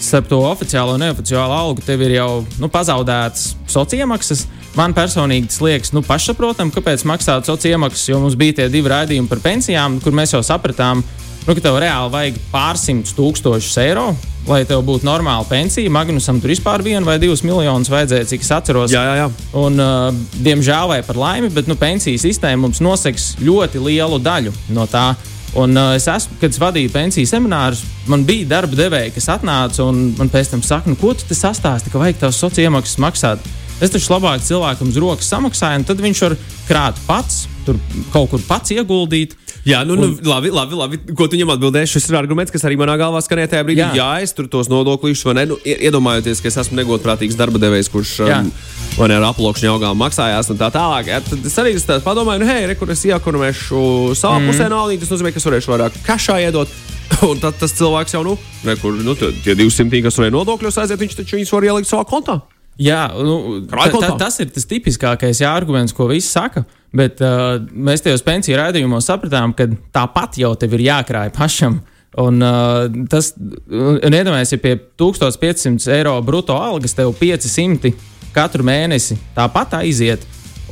starp 0.00 0.28
to 0.30 0.38
oficiālo 0.46 0.94
un 0.94 1.02
neoficiālo 1.02 1.54
algu 1.54 1.82
tev 1.84 2.02
ir 2.06 2.18
jau 2.18 2.30
nu, 2.62 2.70
pazaudētas 2.72 3.52
sociālās 3.66 3.98
iemaksas. 4.04 4.46
Man 4.78 4.94
personīgi 4.94 5.48
tas 5.50 5.62
liekas 5.64 5.94
nu, 5.96 6.04
pašsaprotami, 6.06 6.72
kāpēc 6.74 7.02
maksāt 7.08 7.48
sociālās 7.48 7.72
iemaksas, 7.72 8.08
jo 8.12 8.20
mums 8.22 8.36
bija 8.38 8.60
tie 8.60 8.68
divi 8.72 8.92
raidījumi 8.92 9.30
par 9.30 9.42
pensijām, 9.42 9.98
kur 10.04 10.14
mēs 10.14 10.36
jau 10.36 10.42
sapratām, 10.46 11.02
nu, 11.46 11.54
ka 11.54 11.64
tev 11.64 11.78
reāli 11.82 12.12
vajag 12.14 12.42
pārsimtus 12.52 13.16
tūkstošus 13.16 13.78
eiro, 13.82 14.10
lai 14.48 14.62
tev 14.68 14.84
būtu 14.86 15.08
normāla 15.08 15.46
pensija. 15.48 15.90
Magnusam 15.92 16.38
tur 16.40 16.52
vispār 16.52 16.84
vienu 16.84 17.08
vai 17.08 17.18
divus 17.20 17.42
miljonus 17.46 17.90
vajadzēja, 17.92 18.28
cik 18.30 18.44
es 18.44 18.52
atceros. 18.54 18.92
Jā, 18.94 19.02
jā, 19.08 19.16
jā. 19.24 19.30
Un, 19.58 19.80
uh, 19.82 20.20
diemžēl 20.44 20.92
vai 20.92 21.00
par 21.06 21.18
laimi, 21.20 21.50
bet 21.52 21.68
nu, 21.68 21.76
pensiju 21.80 22.20
sistēma 22.20 22.68
mums 22.68 22.82
noseks 22.84 23.34
ļoti 23.42 23.82
lielu 23.88 24.20
daļu 24.22 24.54
no 24.76 24.86
tā. 24.90 25.10
Un, 25.56 25.76
uh, 25.76 25.94
es 25.96 26.04
esmu, 26.10 26.36
kad 26.42 26.52
es 26.52 26.60
vadīju 26.60 26.92
pensiju 26.92 27.28
seminārus, 27.28 27.80
man 28.10 28.26
bija 28.28 28.50
darba 28.50 28.76
devēji, 28.76 29.14
kas 29.16 29.30
atnāca 29.38 29.86
un 29.86 30.10
man 30.18 30.28
pēc 30.32 30.52
tam 30.52 30.64
saka, 30.64 30.90
nu, 30.90 30.98
ko 31.00 31.14
tu 31.16 31.36
sastāsti, 31.36 31.92
ka 31.92 32.02
vajag 32.02 32.20
tās 32.20 32.40
sociālās 32.42 32.68
iemaksas 32.68 33.00
maksāt. 33.00 33.48
Es 33.80 33.92
taču 33.94 34.10
labāk 34.10 34.42
cilvēkam 34.44 34.90
uz 34.90 34.98
rokas 35.00 35.30
samaksāju, 35.30 35.80
un 35.80 35.86
tad 35.88 36.02
viņš 36.02 36.22
var 36.26 36.36
krāt 36.68 37.00
pats, 37.06 37.46
tur 37.68 37.78
kaut 38.12 38.32
kur 38.32 38.42
pats 38.48 38.72
ieguldīt. 38.74 39.36
Jā, 39.68 39.82
nu, 39.84 39.98
un, 39.98 40.14
nu 40.16 40.30
labi, 40.30 40.50
labi, 40.54 40.76
labi. 40.78 40.98
Ko 41.12 41.26
tu 41.28 41.36
viņam 41.36 41.52
atbildēsi? 41.54 41.98
Šis 41.98 42.08
ir 42.08 42.18
arguments, 42.20 42.52
kas 42.54 42.64
arī 42.64 42.78
manā 42.80 42.94
galvā 43.00 43.20
skanēja 43.24 43.52
tajā 43.52 43.66
brīdī. 43.68 43.82
Jā, 43.82 43.90
jā 43.98 44.08
es 44.24 44.32
tur 44.36 44.48
tos 44.50 44.70
nodokļus, 44.72 45.24
vai 45.28 45.34
ne? 45.40 45.46
Nu, 45.52 45.58
iedomājoties, 45.68 46.42
ka 46.42 46.50
es 46.50 46.58
esmu 46.64 46.78
negodprātīgs 46.80 47.36
darba 47.38 47.60
devējs, 47.60 47.90
kurš 47.92 48.14
um, 48.24 48.50
man 48.96 49.16
ar 49.18 49.28
aploksņa 49.30 49.72
augām 49.74 49.98
maksājās 50.00 50.52
un 50.54 50.60
tā 50.60 50.70
tālāk. 50.74 51.12
Jā, 51.12 51.22
tad 51.26 51.48
es 51.50 51.58
arī 51.60 51.74
tā 51.84 51.98
padomāju, 52.04 52.44
nu, 52.44 52.48
hei, 52.48 52.68
re, 52.70 52.76
kur 52.78 52.92
es 52.94 53.04
iekonomēšu 53.08 53.82
savā 54.18 54.40
mm. 54.40 54.52
pusē 54.52 54.68
naudu, 54.72 55.00
tas 55.02 55.12
nozīmē, 55.12 55.34
ka 55.34 55.42
es 55.42 55.48
varēšu 55.50 55.74
vairāk 55.74 55.98
kašā 56.06 56.40
iedot. 56.48 56.78
Un 57.28 57.40
tad 57.40 57.56
tas 57.58 57.72
cilvēks 57.72 58.14
jau, 58.14 58.20
nu, 58.24 58.36
re, 58.68 58.76
kur, 58.80 58.96
nu 59.04 59.16
tie 59.18 59.56
200, 59.56 60.04
kas 60.04 60.20
varēja 60.20 60.36
nodokļos 60.36 60.80
aiziet, 60.84 61.00
viņš 61.00 61.18
taču 61.22 61.38
viņus 61.38 61.52
var 61.56 61.68
ielikt 61.70 61.90
savā 61.90 62.04
kontā. 62.08 62.40
Jā, 62.78 63.08
nu, 63.18 63.64
ta, 63.66 63.88
ta, 63.90 64.12
tas 64.20 64.36
ir 64.38 64.52
tas 64.54 64.66
tipiskākais 64.70 65.40
jā, 65.42 65.50
arguments, 65.50 65.94
ko 65.94 66.06
visi 66.10 66.30
saka. 66.30 66.62
Bet 66.94 67.18
uh, 67.20 67.58
mēs 67.74 68.04
tajos 68.04 68.22
pensiju 68.24 68.56
raidījumos 68.60 69.08
sapratām, 69.10 69.52
ka 69.56 69.66
tāpat 69.92 70.38
jau 70.40 70.54
tev 70.56 70.78
ir 70.78 70.86
jākrāj 70.86 71.32
pašam. 71.34 71.80
Un, 72.18 72.38
uh, 72.40 72.86
tas, 73.10 73.32
un 73.68 74.14
iedomājieties, 74.14 74.54
ja 74.54 74.62
pie 74.62 74.76
1500 75.00 75.90
eiro 75.98 76.14
brutto 76.24 76.56
algas 76.56 76.96
tev 76.96 77.12
500 77.18 77.92
katru 78.34 78.64
mēnesi 78.66 79.18
tāpat 79.36 79.80
aiziet. 79.82 80.24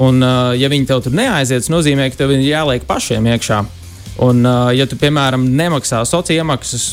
Un, 0.03 0.23
uh, 0.23 0.55
ja 0.57 0.71
viņi 0.73 0.89
tev 0.89 1.03
tur 1.05 1.15
neaiziet, 1.17 1.65
tas 1.65 1.73
nozīmē, 1.73 2.09
ka 2.13 2.23
tev 2.23 2.37
ir 2.37 2.47
jāliek 2.47 2.87
pašiem 2.87 3.27
iekšā. 3.35 3.61
Un, 4.25 4.47
uh, 4.47 4.71
ja 4.77 4.87
tu, 4.89 4.97
piemēram, 5.01 5.45
nemaksā 5.59 6.05
sociālās 6.09 6.39
iemaksas, 6.39 6.89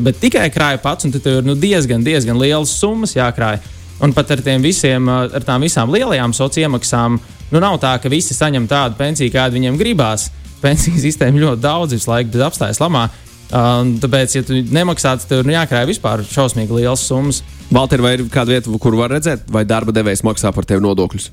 bet 0.00 0.22
tikai 0.22 0.46
krāj 0.54 0.78
pats, 0.84 1.10
tad 1.10 1.20
tev 1.24 1.40
ir 1.40 1.48
nu, 1.48 1.58
diezgan, 1.58 2.04
diezgan 2.06 2.38
lielas 2.40 2.72
summas 2.78 3.16
jākrāj. 3.18 3.58
Un 4.02 4.10
pat 4.10 4.32
ar, 4.34 4.40
visiem, 4.58 5.06
ar 5.08 5.44
tām 5.46 5.62
visām 5.62 5.92
lielajām 5.94 6.32
sociālajām 6.34 6.72
iemaksām, 6.74 7.18
nu 7.52 7.60
nav 7.62 7.76
tā, 7.82 7.94
ka 8.02 8.10
visi 8.10 8.34
saņem 8.34 8.66
tādu 8.70 8.98
pensiju, 8.98 9.30
kādu 9.30 9.58
viņiem 9.58 9.78
gribās. 9.78 10.30
Pensiju 10.62 10.98
sistēma 10.98 11.38
ļoti 11.38 11.62
daudz 11.62 11.94
visu 11.94 12.10
laiku 12.10 12.42
apstājas 12.42 12.82
lamā. 12.82 13.08
Uh, 13.52 13.84
tāpēc, 14.00 14.34
ja 14.38 14.42
tu 14.48 14.56
nemaksā, 14.72 15.12
tad 15.20 15.44
ir 15.44 15.52
jākrāj 15.52 15.86
vispār 15.90 16.22
šausmīgi 16.24 16.80
liels 16.80 17.02
summas. 17.04 17.42
Valter, 17.72 18.00
vai 18.02 18.14
ir 18.16 18.26
kāda 18.32 18.54
vieta, 18.54 18.74
kur 18.80 18.96
var 18.96 19.12
redzēt, 19.12 19.44
vai 19.52 19.66
darba 19.68 19.92
devējs 19.94 20.24
maksā 20.24 20.50
par 20.56 20.66
tevi 20.66 20.82
nodokļus? 20.82 21.28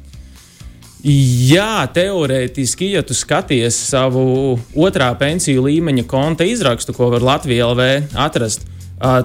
Jā, 1.07 1.87
teorētiski, 1.95 2.91
ja 2.97 3.05
tu 3.07 3.15
skaties 3.15 3.77
savu 3.93 4.57
otrā 4.75 5.13
pensiju 5.17 5.63
līmeņa 5.69 6.03
konta 6.11 6.43
izrakstu, 6.43 6.93
ko 6.97 7.07
var 7.13 7.23
Latvijā 7.23 7.69
LV 7.71 8.19
atrast, 8.19 8.67
Uh, 8.67 8.78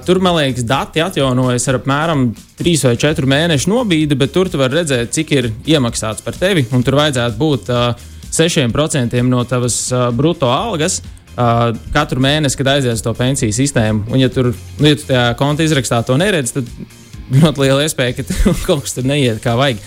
tur, 0.06 0.20
man 0.22 0.36
liekas, 0.38 0.62
dati 0.66 1.02
atjaunojas 1.02 1.66
ar 1.70 1.80
apmēram 1.80 2.28
3 2.60 2.86
vai 2.88 2.94
4 3.00 3.30
mēnešu 3.30 3.72
nobīdi, 3.72 4.18
bet 4.18 4.30
tur 4.34 4.50
tu 4.50 4.60
vari 4.60 4.78
redzēt, 4.78 5.10
cik 5.16 5.32
ir 5.34 5.50
iemaksāts 5.66 6.22
par 6.22 6.36
tevi. 6.38 6.62
Tur 6.70 6.98
vajadzētu 7.00 7.40
būt 7.40 7.72
uh, 7.74 8.04
6% 8.34 9.22
no 9.26 9.42
tavas 9.50 9.78
uh, 9.92 10.08
brutto 10.14 10.50
algas. 10.50 11.00
Uh, 11.34 11.72
katru 11.90 12.22
mēnesi, 12.22 12.54
kad 12.60 12.76
aizies 12.76 13.02
to 13.02 13.10
pensiju 13.18 13.50
sistēmu, 13.50 14.04
un 14.14 14.20
ja 14.22 14.28
tur, 14.30 14.52
nu, 14.78 14.86
ja 14.86 14.94
tu 14.94 15.08
tajā 15.08 15.24
konta 15.34 15.64
izrakstā 15.66 15.98
to 16.06 16.14
neredz, 16.20 16.52
tad 16.54 16.68
ļoti 17.34 17.64
liela 17.64 17.82
iespēja, 17.82 18.20
ka 18.20 18.36
kaut 18.68 18.84
kas 18.84 18.94
tur 18.94 19.08
neiet 19.10 19.40
kā 19.42 19.56
vajag. 19.58 19.82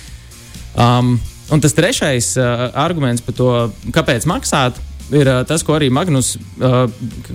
Um, 0.75 1.15
un 1.47 1.63
tas 1.63 1.75
trešais 1.77 2.33
uh, 2.35 2.67
arguments 2.75 3.23
par 3.23 3.37
to, 3.39 3.47
kāpēc 3.95 4.27
maksāt, 4.27 4.81
ir 5.15 5.29
tas, 5.47 5.63
ko 5.63 5.77
arī 5.77 5.87
Magnus, 5.93 6.35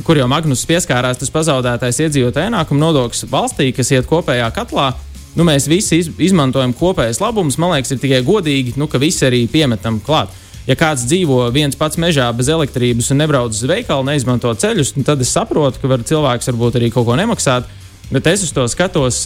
kur 0.06 0.18
jau 0.18 0.28
Magnus 0.30 0.66
pieskārās, 0.68 1.20
tas 1.20 1.32
pazaudētais 1.32 2.02
iedzīvotāju 2.04 2.50
ienākuma 2.50 2.86
nodoklis 2.86 3.26
valstī, 3.30 3.70
kas 3.76 3.92
iet 3.94 4.08
kopējā 4.10 4.50
katlā. 4.56 4.92
Nu, 5.32 5.46
mēs 5.48 5.64
visi 5.70 6.02
iz, 6.02 6.10
izmantojam 6.20 6.74
kopējas 6.76 7.22
labumus. 7.22 7.56
Man 7.60 7.72
liekas, 7.72 7.94
ir 7.94 8.00
tikai 8.02 8.20
godīgi, 8.26 8.74
nu, 8.80 8.88
ka 8.90 9.00
visi 9.00 9.24
arī 9.24 9.46
piemetam 9.48 10.00
klāt. 10.04 10.32
Ja 10.68 10.76
kāds 10.78 11.06
dzīvo 11.08 11.48
viens 11.54 11.74
pats 11.78 11.98
mežā 11.98 12.28
bez 12.36 12.50
elektrības 12.52 13.08
un 13.10 13.18
nebrauc 13.18 13.56
uz 13.56 13.64
veikalu, 13.66 14.04
neizmanto 14.06 14.52
ceļus, 14.54 14.92
nu, 14.94 15.02
tad 15.06 15.24
es 15.24 15.32
saprotu, 15.34 15.80
ka 15.82 15.90
var 15.90 16.04
cilvēks 16.06 16.52
varbūt 16.52 16.78
arī 16.78 16.92
kaut 16.94 17.08
ko 17.08 17.16
nemaksāt. 17.18 17.66
Bet 18.12 18.28
es 18.30 18.44
uz 18.46 18.52
to 18.54 18.66
skatos. 18.70 19.24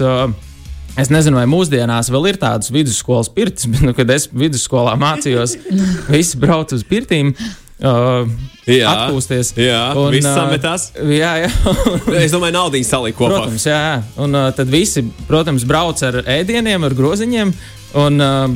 Es 0.96 1.10
nezinu, 1.12 1.36
vai 1.36 1.44
mūsdienās 1.50 2.08
vēl 2.08 2.30
ir 2.30 2.38
tādas 2.40 2.70
vidusskolas 2.72 3.28
pirts, 3.28 3.66
bet, 3.72 3.82
nu, 3.84 3.92
kad 3.96 4.08
es 4.14 4.30
vidusskolā 4.32 4.94
mācījos, 5.00 5.58
visi 6.14 6.40
brauc 6.40 6.72
uz 6.72 6.86
pirtīm. 6.86 7.34
Uh, 7.76 8.24
jā, 8.64 8.88
atpūsties. 8.88 9.50
Jā, 9.60 9.80
un, 10.00 10.08
viss 10.14 10.24
uh, 10.24 10.32
sametās. 10.38 10.86
Jā, 11.12 11.32
jā. 11.42 11.50
es 12.24 12.32
domāju, 12.32 12.54
naudiņu 12.56 12.88
salikt 12.88 13.18
kopā. 13.18 13.42
Protams, 13.42 13.66
jā. 13.68 13.80
Un 14.24 14.32
uh, 14.32 14.48
tad 14.56 14.70
visi, 14.72 15.04
protams, 15.28 15.66
brauc 15.68 16.00
ar 16.06 16.22
ēdieniem, 16.24 16.86
ar 16.88 16.96
groziņiem. 16.96 17.52
Un 18.00 18.24
uh, 18.24 18.46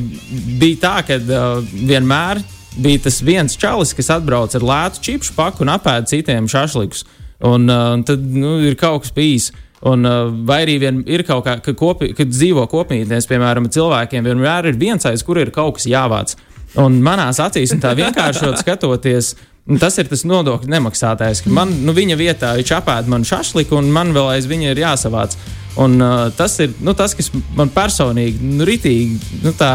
bija 0.60 0.80
tā, 0.86 0.94
ka 1.08 1.20
uh, 1.20 1.60
vienmēr 1.60 2.40
bija 2.80 3.04
tas 3.04 3.20
viens 3.26 3.56
čalis, 3.60 3.92
kas 3.96 4.08
atbrauc 4.16 4.56
ar 4.56 4.64
lētu 4.64 5.04
čipšu 5.04 5.36
paku 5.36 5.66
un 5.66 5.74
apēda 5.74 6.08
citiem 6.08 6.48
šašlikus. 6.48 7.04
Un 7.44 7.68
uh, 7.68 7.98
tad 8.08 8.24
nu, 8.24 8.56
ir 8.64 8.78
kaut 8.80 9.04
kas 9.04 9.12
bijis. 9.16 9.50
Un, 9.84 10.04
uh, 10.04 10.32
vai 10.48 10.62
arī 10.66 10.78
ir 11.08 11.24
kaut 11.28 11.44
kā, 11.44 11.58
kad, 11.64 11.76
kopi, 11.76 12.14
kad 12.16 12.32
dzīvo 12.32 12.66
kopmītnēs, 12.72 13.28
piemēram, 13.28 13.68
cilvēkiem, 13.72 14.24
vienmēr 14.28 14.72
ir 14.72 14.80
viens 14.80 15.08
aiz, 15.08 15.24
kur 15.24 15.40
ir 15.40 15.52
kaut 15.52 15.76
kas 15.76 15.88
jāvāc. 15.88 16.36
Un 16.78 17.00
manās 17.02 17.40
acīs, 17.42 17.72
un 17.74 17.80
tā 17.82 17.96
vienkāršot 17.98 18.60
skatoties, 18.60 19.32
tas 19.80 19.96
ir 19.98 20.10
tas 20.10 20.22
nodokļu 20.28 20.70
nemaksātājs. 20.70 21.42
Man, 21.50 21.72
nu, 21.86 21.94
viņa 21.96 22.18
vietā 22.18 22.52
viņš 22.58 22.74
apēda 22.78 23.10
manu 23.10 23.26
šašliku, 23.26 23.78
un 23.80 23.90
man 23.94 24.14
vēl 24.14 24.36
aiz 24.36 24.46
viņa 24.50 24.70
ir 24.70 24.82
jāsavāc. 24.84 25.34
Un, 25.80 25.98
uh, 26.02 26.28
tas 26.34 26.56
ir 26.62 26.72
nu, 26.82 26.94
tas, 26.98 27.14
kas 27.18 27.30
man 27.58 27.70
personīgi, 27.74 28.38
nu, 28.42 28.66
ritīgi, 28.66 29.18
nu, 29.44 29.54
tā 29.58 29.72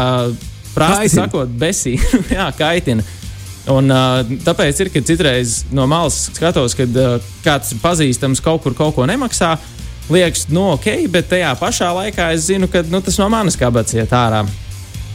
prātīgi 0.74 1.14
sakot, 1.14 1.52
besī, 1.60 1.96
jā, 2.36 2.50
kaitina. 2.56 3.04
Un, 3.72 3.90
uh, 3.90 4.20
tāpēc 4.46 4.84
ir, 4.84 4.92
kad 4.94 5.08
citreiz 5.08 5.62
no 5.74 5.88
malas 5.90 6.28
skatos, 6.36 6.76
kad 6.78 7.00
uh, 7.00 7.16
kāds 7.44 7.74
pazīstams 7.82 8.44
kaut 8.44 8.62
kur 8.64 8.76
kaut 8.78 8.94
ko 8.96 9.08
nemaksā. 9.08 9.56
Liekas, 10.12 10.46
nu, 10.54 10.68
ok, 10.76 11.08
bet 11.10 11.32
tajā 11.32 11.50
pašā 11.58 11.88
laikā 11.96 12.28
es 12.36 12.46
zinu, 12.46 12.70
ka 12.70 12.84
nu, 12.86 13.00
tas 13.02 13.18
no 13.18 13.26
manas 13.32 13.58
kabatas 13.58 13.96
iet 13.96 14.12
ārā. 14.14 14.44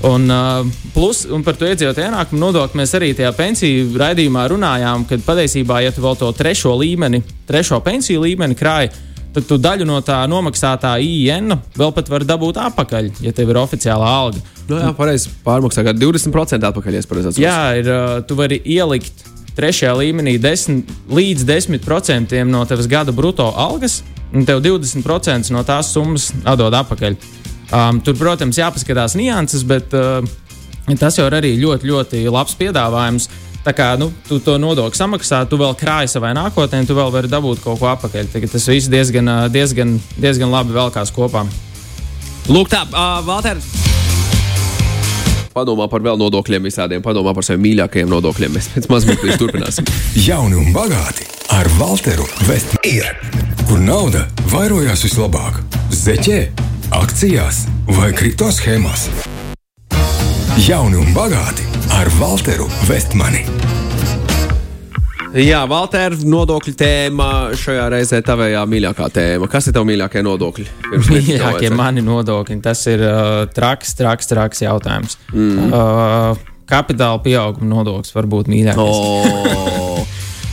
Un, 0.04 0.26
uh, 0.30 0.66
plus, 0.96 1.28
un 1.30 1.44
par 1.46 1.58
to 1.60 1.68
iedzīvotāju 1.70 2.10
ienākumu 2.10 2.42
nodokli 2.42 2.80
mēs 2.82 2.96
arī 2.98 3.12
tajā 3.18 3.30
pensiju 3.38 4.00
raidījumā 4.02 4.48
runājām, 4.50 5.06
ka 5.06 5.20
patiesībā, 5.22 5.84
ja 5.86 5.92
tu 5.94 6.02
vēl 6.02 6.18
to 6.18 6.32
trešo 6.34 6.74
līmeni, 6.80 7.22
trešo 7.50 7.78
pensiju 7.86 8.24
līmeni 8.24 8.58
krāji, 8.58 8.90
tad 9.36 9.46
tu 9.48 9.60
daļu 9.62 9.86
no 9.86 10.00
tā 10.06 10.24
nomaksātā 10.30 10.96
IN 11.06 11.54
vēl 11.78 11.94
pat 11.94 12.10
vari 12.10 12.26
dabūt 12.28 12.58
atpakaļ, 12.64 13.12
ja 13.22 13.34
tev 13.36 13.54
ir 13.54 13.60
oficiāla 13.62 14.08
alga. 14.24 14.42
No 14.68 14.80
nu 14.80 14.82
jā, 14.88 14.94
pareizi 14.98 15.30
pārmaksā, 15.46 15.86
kā 15.86 15.94
20% 15.94 16.72
atpakaļ. 16.72 16.98
Jā, 17.38 17.60
ir, 17.78 17.92
uh, 17.92 18.16
tu 18.26 18.40
vari 18.40 18.58
ielikt 18.66 19.28
trešajā 19.58 19.94
līmenī 20.00 20.38
10, 20.42 20.82
līdz 21.14 21.46
10% 21.46 22.42
no 22.50 22.64
tavas 22.66 22.90
gada 22.90 23.14
brutto 23.14 23.52
algas, 23.54 24.00
un 24.34 24.48
tev 24.48 24.64
20% 24.66 25.54
no 25.54 25.62
tās 25.68 25.94
summas 25.94 26.32
atdod 26.42 26.74
atpakaļ. 26.82 27.20
Um, 27.72 28.02
tur, 28.04 28.18
protams, 28.20 28.60
jāpaskatās 28.60 29.16
nianses, 29.16 29.64
bet 29.64 29.94
uh, 29.96 30.20
tas 31.00 31.16
jau 31.16 31.28
ir 31.30 31.38
arī 31.38 31.54
ļoti, 31.60 31.88
ļoti 31.88 32.24
labs 32.28 32.58
piedāvājums. 32.60 33.30
Tā 33.62 33.72
kā 33.78 33.92
nu, 34.02 34.10
tu 34.28 34.42
to 34.44 34.58
nodokli 34.60 34.98
samaksā, 34.98 35.44
tu 35.48 35.60
vēl 35.62 35.76
krāji 35.80 36.10
savai 36.12 36.34
nākotnē, 36.36 36.82
tu 36.90 36.98
vēl 36.98 37.14
vari 37.14 37.30
dabūt 37.32 37.62
kaut 37.64 37.80
ko 37.80 37.92
atpakaļ. 37.94 38.32
Tagad 38.34 38.52
tas 38.52 38.66
viss 38.68 38.92
diezgan, 38.92 39.30
uh, 39.30 39.46
diezgan, 39.54 39.96
diezgan 40.18 40.52
labi 40.52 40.76
velkās 40.76 41.14
kopā. 41.16 41.46
Lūk, 42.52 42.72
tā, 42.74 42.84
uh, 42.90 43.22
Valter. 43.24 43.62
Padomā 45.52 45.88
par 45.92 46.04
vēl 46.04 46.20
nodokļiem 46.20 46.68
visādiem, 46.68 47.04
padomā 47.04 47.34
par 47.36 47.46
saviem 47.46 47.64
mīļākajiem 47.68 48.12
nodokļiem. 48.12 48.56
Mēs 48.56 48.68
pēc 48.76 48.88
mazliet 48.92 49.24
turpināsim. 49.40 49.88
Jauni 50.28 50.60
un 50.60 50.76
bagāti 50.76 51.28
ar 51.56 51.68
Walteru 51.80 52.28
Vest 52.48 52.76
ir, 52.88 53.08
kur 53.68 53.80
nauda 53.84 54.26
vairojās 54.52 55.04
vislabāk- 55.08 55.60
zeķē 56.04 56.71
akcijās 56.92 57.66
vai 57.96 58.12
kripto 58.16 58.50
schēmās. 58.52 59.08
Jauni 60.60 61.00
un 61.00 61.14
bagāti 61.16 61.64
ar 61.96 62.10
Walteru 62.20 62.68
Vestmani. 62.90 63.46
Jā, 65.32 65.62
Valter, 65.72 66.18
nodokļu 66.28 66.74
tēma 66.76 67.28
šajā 67.56 67.86
reizē 67.94 68.20
tavējā 68.28 68.66
mīļākā 68.68 69.08
tēma. 69.16 69.48
Kas 69.52 69.70
ir 69.70 69.78
tavs 69.78 69.88
mīļākie 69.88 70.26
nodokļi? 70.28 70.68
Mīļākie 71.14 71.72
mani 71.72 72.04
nodokļi. 72.04 72.60
Tas 72.66 72.84
ir 72.92 73.06
uh, 73.08 73.46
traks, 73.56 73.96
traks, 73.96 74.28
traks 74.34 74.66
jautājums. 74.66 75.16
Mm. 75.32 75.72
Uh, 75.72 76.52
kapitāla 76.68 77.24
pieauguma 77.24 77.78
nodoklis 77.78 78.12
var 78.18 78.28
būt 78.36 78.52
mīļākais. 78.52 79.00
Oh. 79.00 79.88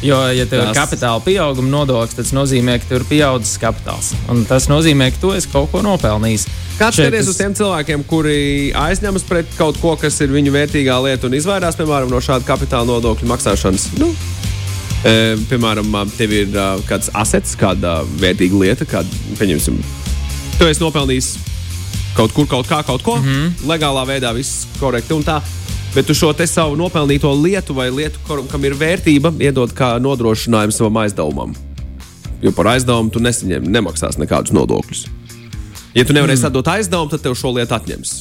Jo, 0.02 0.20
ja 0.30 0.46
tev 0.46 0.62
tas... 0.62 0.70
ir 0.70 0.78
kapitāla 0.78 1.22
pieauguma 1.24 1.70
nodoklis, 1.72 2.14
tas 2.14 2.30
nozīmē, 2.36 2.78
ka 2.78 2.90
tev 2.90 3.00
ir 3.00 3.06
pieaudzis 3.10 3.58
kapitāls. 3.58 4.12
Un 4.30 4.44
tas 4.46 4.68
nozīmē, 4.70 5.10
ka 5.14 5.22
tu 5.22 5.32
esi 5.34 5.50
kaut 5.50 5.72
ko 5.72 5.82
nopelnījis. 5.82 6.46
Kā 6.78 6.92
skaties 6.94 7.30
uz 7.32 7.38
tiem 7.40 7.56
cilvēkiem, 7.58 8.04
kuri 8.06 8.70
aizņemas 8.78 9.26
pret 9.26 9.50
kaut 9.58 9.80
ko, 9.82 9.96
kas 9.98 10.20
ir 10.22 10.30
viņu 10.30 10.54
vērtīgā 10.54 11.00
lieta 11.02 11.26
un 11.26 11.34
izvairās, 11.34 11.78
piemēram, 11.78 12.12
no 12.12 12.22
šāda 12.22 12.46
kapitāla 12.46 12.86
nodokļu 12.92 13.32
maksāšanas? 13.32 13.90
Nu, 13.98 14.12
E, 15.06 15.36
piemēram, 15.46 15.92
tev 16.18 16.32
ir 16.34 16.48
uh, 16.56 16.80
kāds 16.88 17.06
asets, 17.14 17.52
kāda 17.58 18.00
vērtīga 18.18 18.58
lieta, 18.58 18.86
kāda, 18.88 19.20
pieņemsim, 19.38 19.76
tu 20.58 20.66
esi 20.66 20.82
nopelnījis 20.82 21.28
kaut 22.16 22.34
kur, 22.34 22.48
kaut 22.50 22.66
kā, 22.66 22.80
kaut 22.82 23.04
ko, 23.06 23.14
mm 23.20 23.28
-hmm. 23.28 23.68
legālā 23.70 24.02
veidā, 24.08 24.34
viss 24.34 24.66
korekti 24.80 25.14
un 25.14 25.22
tā. 25.22 25.38
Bet 25.94 26.06
tu 26.06 26.14
šo 26.14 26.34
savu 26.46 26.76
nopelnīto 26.76 27.30
lietu 27.42 27.74
vai 27.74 27.88
lietu, 27.90 28.20
kam 28.50 28.64
ir 28.64 28.76
vērtība, 28.76 29.32
iedod 29.40 29.72
kā 29.74 29.96
nodrošinājumu 30.02 30.74
savam 30.74 31.00
aizdevumam. 31.02 31.54
Jo 32.42 32.52
par 32.54 32.74
aizdevumu 32.74 33.10
tu 33.10 33.22
nesaņem, 33.24 33.64
nemaksās 33.66 34.18
nekādus 34.20 34.54
nodokļus. 34.54 35.06
Ja 35.96 36.04
tu 36.04 36.14
nevarēsi 36.14 36.44
mm. 36.44 36.50
atdot 36.50 36.68
aizdevumu, 36.70 37.10
tad 37.10 37.24
tev 37.24 37.34
šo 37.38 37.54
lietu 37.56 37.74
atņems. 37.74 38.18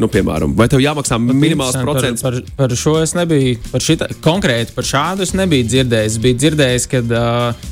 Nu, 0.00 0.08
piemēram, 0.08 0.54
vai 0.56 0.66
tev 0.70 0.80
jāmaksā 0.80 1.18
minimāls 1.20 1.76
procents? 1.84 2.24
Par, 2.24 2.38
par, 2.56 2.70
par 2.70 2.78
šo 2.78 2.96
es 3.02 3.12
nebiju, 3.14 3.58
par 3.70 3.84
šita, 3.84 4.08
konkrēti 4.24 4.72
par 4.76 4.86
šādu 4.88 5.26
es 5.26 5.34
nebiju 5.36 5.66
dzirdējis. 5.68 6.16
Biju 6.24 6.38
dzirdējis, 6.40 6.86
ka 6.90 7.02
uh, 7.04 7.66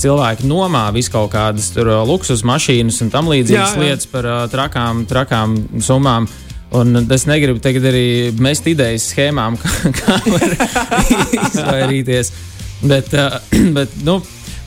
cilvēki 0.00 0.48
nomā 0.48 0.86
visu 0.96 1.12
kaut 1.12 1.32
kādas 1.34 1.68
tur, 1.74 1.90
uh, 1.92 2.00
luksus 2.08 2.44
mašīnas 2.46 3.02
un 3.04 3.12
tam 3.12 3.28
līdzīgas 3.32 3.76
lietas 3.82 4.08
par 4.10 4.28
uh, 4.30 4.40
trakām, 4.52 5.04
trakām 5.10 5.58
summām. 5.84 6.30
Un 6.74 7.04
es 7.14 7.26
negribu 7.30 7.60
tagad 7.62 7.84
arī 7.86 8.06
mest 8.42 8.66
idejas 8.66 9.06
schēmām, 9.12 9.58
kā, 9.62 9.92
kā 9.94 10.16
var 10.26 10.54
izvairīties. 11.50 12.32
Bet, 12.84 13.12
uh, 13.14 13.36
bet 13.76 13.94
nu, 14.06 14.18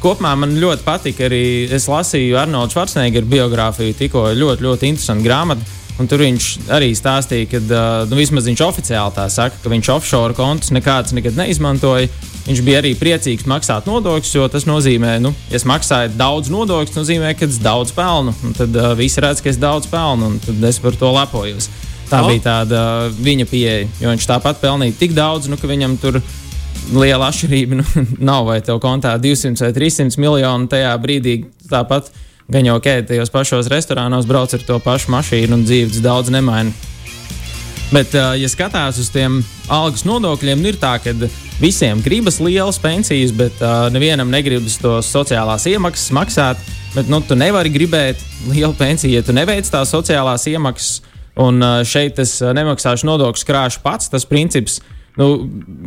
kopumā 0.03 0.35
man 0.39 0.55
ļoti 0.61 0.85
patika 0.87 1.27
arī. 1.27 1.41
Es 1.73 1.89
lasīju 1.91 2.37
Arnoldu 2.39 2.75
Schwarzeneggeru 2.75 3.27
biogrāfiju, 3.33 3.97
tikko 3.99 4.29
ļoti, 4.37 4.67
ļoti 4.67 4.93
interesantu 4.93 5.27
grāmatu. 5.27 5.75
Un 5.97 6.05
tur 6.05 6.21
viņš 6.21 6.47
arī 6.77 6.91
stāstīja, 6.93 7.49
ka 7.49 7.59
uh, 7.65 8.01
nu, 8.07 8.19
vismaz 8.19 8.45
viņš 8.45 8.61
oficiāli 8.67 9.15
tā 9.15 9.25
saka, 9.33 9.57
ka 9.63 9.71
viņš 9.73 9.89
offshore 9.95 10.37
kontus 10.37 10.71
nekādus 10.75 11.15
nekad 11.17 11.39
neizmantoja. 11.39 12.07
Viņš 12.47 12.61
bija 12.63 12.79
arī 12.79 12.93
priecīgs 12.95 13.47
maksāt 13.49 13.89
nodokļus, 13.89 14.35
jo 14.37 14.45
tas 14.53 14.63
nozīmē, 14.69 15.17
ka, 15.17 15.23
nu, 15.25 15.33
ja 15.49 15.57
es 15.59 15.65
maksāju 15.67 16.13
daudz 16.15 16.53
nodokļus, 16.53 16.93
tas 16.93 17.01
nozīmē, 17.01 17.33
ka 17.35 17.49
es 17.49 17.57
daudz 17.59 17.91
pelnu. 17.97 18.31
Un 18.45 18.55
tad 18.55 18.77
uh, 18.77 18.93
visi 18.95 19.25
redz, 19.25 19.41
ka 19.43 19.51
es 19.51 19.59
daudz 19.59 19.89
pelnu, 19.91 20.31
un 20.31 20.39
tad 20.45 20.69
es 20.69 20.79
par 20.79 20.95
to 20.95 21.11
lepojos. 21.17 21.67
Tā 22.07 22.21
oh. 22.23 22.29
bija 22.31 22.43
tāda 22.45 22.83
uh, 23.07 23.15
viņa 23.23 23.47
pieeja, 23.49 23.87
jo 23.99 24.11
viņš 24.13 24.27
tāpat 24.29 24.61
pelnīja 24.61 24.95
tik 24.99 25.15
daudz, 25.17 25.49
nu, 25.51 25.59
ka 25.59 25.67
viņam 25.67 25.97
tur 25.99 26.21
liela 26.95 27.27
atšķirība 27.27 27.77
nu, 27.81 28.05
nav. 28.19 28.47
Vai 28.47 28.61
tev 28.63 28.79
kontā 28.83 29.17
200 29.19 29.65
vai 29.65 29.73
300 29.75 30.23
miljonu 30.23 30.71
tajā 30.71 30.95
brīdī 31.03 31.41
tāpat 31.67 32.13
Gan 32.47 32.63
jau 32.63 32.77
ok, 32.79 32.85
tajos 33.03 33.27
pašos 33.27 33.67
restorānos 33.67 34.27
brauc 34.27 34.53
ar 34.55 34.61
to 34.63 34.77
pašu 34.79 35.11
mašīnu 35.11 35.51
un 35.51 35.65
dzīves 35.67 35.99
daudz 35.99 36.31
nemaina. 36.31 36.71
Bet, 37.91 38.13
uh, 38.15 38.37
ja 38.39 38.47
skatās 38.51 38.99
uz 39.03 39.09
tiem 39.11 39.41
algas 39.71 40.05
nodokļiem, 40.07 40.63
ir 40.67 40.77
tā, 40.79 40.93
ka 41.03 41.11
visiem 41.59 41.99
gribas 42.03 42.39
lielas 42.39 42.79
pensijas, 42.79 43.33
bet 43.35 43.59
uh, 43.59 43.89
nevienam 43.91 44.31
negribas 44.31 44.79
tos 44.79 45.11
sociālās 45.11 45.67
iemaksas 45.67 46.15
maksāt. 46.15 46.63
Bet 46.95 47.11
nu, 47.11 47.19
tu 47.19 47.35
nevari 47.35 47.71
gribēt 47.71 48.23
lielu 48.47 48.71
pensiju, 48.79 49.19
ja 49.19 49.27
tu 49.27 49.35
neveic 49.35 49.67
tās 49.67 49.91
sociālās 49.91 50.47
iemaksas. 50.47 51.03
Un 51.43 51.61
šeit 51.85 52.19
es 52.23 52.39
nemaksāšu 52.41 53.05
nodokļus 53.09 53.45
krāšu 53.45 53.81
pats. 53.83 54.09
Tas 54.09 54.25
princips, 54.25 54.79
nu, 55.19 55.27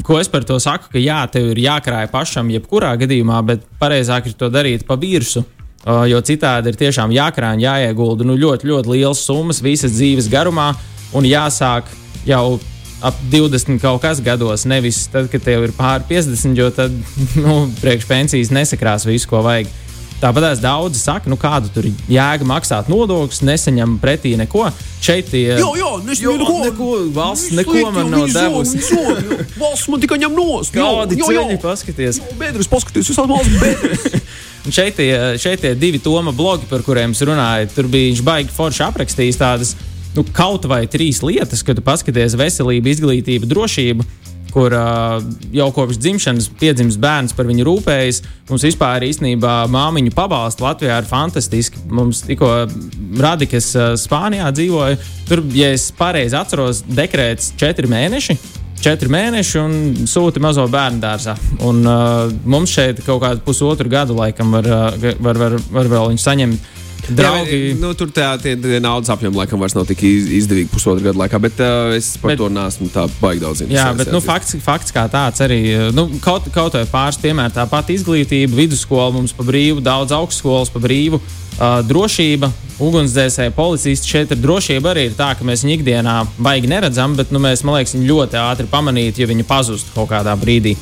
ko 0.07 0.21
es 0.21 0.30
par 0.30 0.47
to 0.47 0.59
saku, 0.62 0.92
ka 0.92 1.02
jā, 1.02 1.23
tev 1.33 1.50
ir 1.52 1.64
jākrāj 1.64 2.11
pašam, 2.12 2.52
jebkurā 2.54 2.92
gadījumā, 3.00 3.40
bet 3.49 3.64
pareizāk 3.83 4.30
ir 4.30 4.38
to 4.38 4.50
darīt 4.52 4.87
pa 4.87 4.99
virsmu 5.00 5.47
jo 5.87 6.21
citādi 6.25 6.72
ir 6.72 6.79
tiešām 6.81 7.12
jākrāna, 7.14 7.61
jāiegulda 7.62 8.27
nu, 8.29 8.37
ļoti, 8.38 8.68
ļoti 8.68 8.92
liels 8.92 9.22
summas 9.24 9.62
visas 9.64 9.94
dzīves 9.96 10.29
garumā 10.33 10.74
un 11.16 11.24
jāsāk 11.24 11.88
jau 12.29 12.61
ap 13.01 13.16
20 13.33 13.81
kaut 13.81 14.03
kas 14.03 14.20
gados, 14.20 14.66
nevis 14.68 15.07
tad, 15.09 15.31
kad 15.33 15.42
tev 15.44 15.64
ir 15.64 15.72
pāri 15.77 16.05
50, 16.11 16.59
jo 16.59 16.68
tad 16.74 16.92
nu, 17.44 17.62
priekšpensijas 17.81 18.53
nesakrās 18.53 19.09
visu, 19.09 19.31
ko 19.31 19.40
vajag. 19.46 19.70
Tāpat 20.20 20.61
daudzi 20.61 21.00
saka, 21.00 21.30
nu 21.33 21.38
kādu 21.40 21.70
tur 21.72 21.87
jēga 21.88 22.44
maksāt 22.44 22.90
nodokļus, 22.92 23.40
nesaņem 23.48 23.96
pretī 24.02 24.35
neko. 24.37 24.66
Šeit 25.00 25.30
tie 25.33 25.46
ir. 25.46 25.62
Jā, 25.62 25.68
jā, 25.80 25.92
jo, 26.20 26.35
neko, 26.37 26.56
neko, 26.66 26.88
valsts 27.16 27.54
neko 27.56 27.87
man 27.94 28.11
nav 28.12 28.26
devusi. 28.28 28.83
Valsts 29.56 29.88
man 29.88 30.02
tikai 30.02 30.20
ņem 30.20 30.37
nost. 30.37 30.76
Kādi 30.76 31.16
ceļi 31.24 31.56
paskaties? 31.62 32.20
Bēdris, 32.37 32.68
paskaties, 32.68 33.09
jūs 33.09 33.16
esat 33.16 33.33
valsts 33.33 33.61
bēdris. 33.62 34.20
Un 34.68 34.76
šeit 34.76 34.98
tie, 34.98 35.09
šeit 35.40 35.62
tie 35.64 35.72
divi 35.72 36.02
Toma 36.04 36.35
blogi, 36.37 36.68
par 36.68 36.85
kuriem 36.85 37.16
es 37.16 37.24
runāju, 37.24 37.70
tur 37.72 37.88
bija 37.88 38.11
viņš 38.11 38.20
baigi 38.26 38.52
forši 38.52 38.85
aprakstījis 38.90 39.40
tādas 39.40 39.72
nu, 40.12 40.24
kaut 40.37 40.66
vai 40.68 40.83
trīs 40.90 41.22
lietas, 41.24 41.64
kad 41.64 41.78
tu 41.78 41.85
paskaties 41.87 42.37
veselību, 42.37 42.92
izglītību, 42.92 43.48
drošību. 43.48 44.06
Kur 44.50 44.74
uh, 44.74 45.20
jau 45.54 45.68
kopš 45.74 45.98
dzimšanas 46.02 46.48
piedzimst 46.60 46.98
bērns, 47.02 47.34
par 47.36 47.46
viņu 47.46 47.66
rūpējas. 47.68 48.22
Mums 48.50 48.64
vispār 48.66 49.06
īstenībā 49.06 49.54
māmiņu 49.70 50.14
pabalstu 50.16 50.66
Latvijā 50.66 51.00
ir 51.02 51.10
fantastiski. 51.10 51.84
Mums 51.90 52.24
tikko 52.26 52.50
radi, 53.20 53.50
kas 53.50 53.70
uh, 53.78 53.92
Spānijā 54.00 54.50
dzīvoja, 54.56 54.98
tur, 55.28 55.44
ja 55.54 55.70
es 55.76 55.90
pareizi 55.94 56.38
atceros, 56.38 56.82
dekrēts 56.88 57.54
četri 57.60 57.90
mēneši 57.90 58.38
četri 58.80 59.10
mēneši 59.12 59.58
un 59.60 59.72
sūta 60.08 60.40
mazo 60.42 60.64
bērnu 60.70 61.02
dārzā. 61.02 61.34
Un, 61.66 61.82
uh, 61.84 62.30
mums 62.48 62.72
šeit 62.72 63.02
kaut 63.04 63.22
kādu 63.24 63.42
pusotru 63.44 63.90
gadu 63.92 64.16
laikam 64.16 64.54
var, 64.56 64.68
uh, 64.68 65.10
var, 65.20 65.40
var, 65.40 65.56
var 65.72 65.90
vēl 65.92 66.12
viņu 66.12 66.22
saņemt. 66.22 66.70
Draugi. 67.08 67.56
Jā, 67.56 67.76
nu, 67.80 67.90
tur 67.98 68.10
tā, 68.14 68.28
tie, 68.42 68.54
tie 68.60 68.78
naudas 68.82 69.10
apjomi 69.12 69.40
laikam 69.40 69.60
vairs 69.62 69.74
nav 69.76 69.86
tik 69.88 70.02
izdevīgi 70.06 70.70
pusotru 70.72 71.08
gadu 71.08 71.20
laikā, 71.22 71.40
bet 71.42 71.60
uh, 71.64 71.94
es 71.96 72.12
par 72.20 72.32
bet, 72.32 72.40
to 72.42 72.50
neesmu 72.52 72.90
tā 72.92 73.06
baigi 73.20 73.44
daudz 73.44 73.62
zinājis. 73.62 73.78
Jā, 73.78 73.86
bet 73.98 74.12
nu, 74.14 74.22
fakts, 74.24 74.56
fakts 74.64 74.94
kā 74.94 75.06
tāds 75.10 75.42
arī, 75.44 75.60
uh, 75.74 75.88
nu, 75.96 76.06
kaut, 76.22 76.46
kaut 76.54 76.78
vai 76.78 76.86
pāris 76.90 77.20
piemēri, 77.22 77.56
tāpat 77.56 77.92
izglītība, 77.96 78.58
vidusskola 78.60 79.10
mums 79.16 79.34
pa 79.36 79.46
brīvu, 79.46 79.82
daudz 79.84 80.14
augstskolas 80.16 80.72
pa 80.72 80.82
brīvu. 80.82 81.22
Uh, 81.60 81.80
drošība, 81.84 82.48
ugunsdzēsēji, 82.80 83.52
policisti 83.52 84.08
šeit 84.14 84.30
ir 84.32 84.38
drošība 84.40 84.94
arī 84.94 85.10
ir 85.10 85.16
tā, 85.18 85.34
ka 85.36 85.44
mēs 85.44 85.66
viņu 85.66 85.74
ikdienā 85.76 86.14
baigi 86.40 86.70
neredzam, 86.70 87.18
bet 87.18 87.34
nu, 87.34 87.42
mēs, 87.42 87.64
man 87.66 87.76
liekas, 87.76 87.92
viņu 87.98 88.08
ļoti 88.08 88.40
ātri 88.40 88.70
pamanītu, 88.70 89.20
ja 89.20 89.28
viņi 89.28 89.44
pazustu 89.48 89.92
kaut 89.92 90.08
kādā 90.14 90.32
brīdī. 90.40 90.76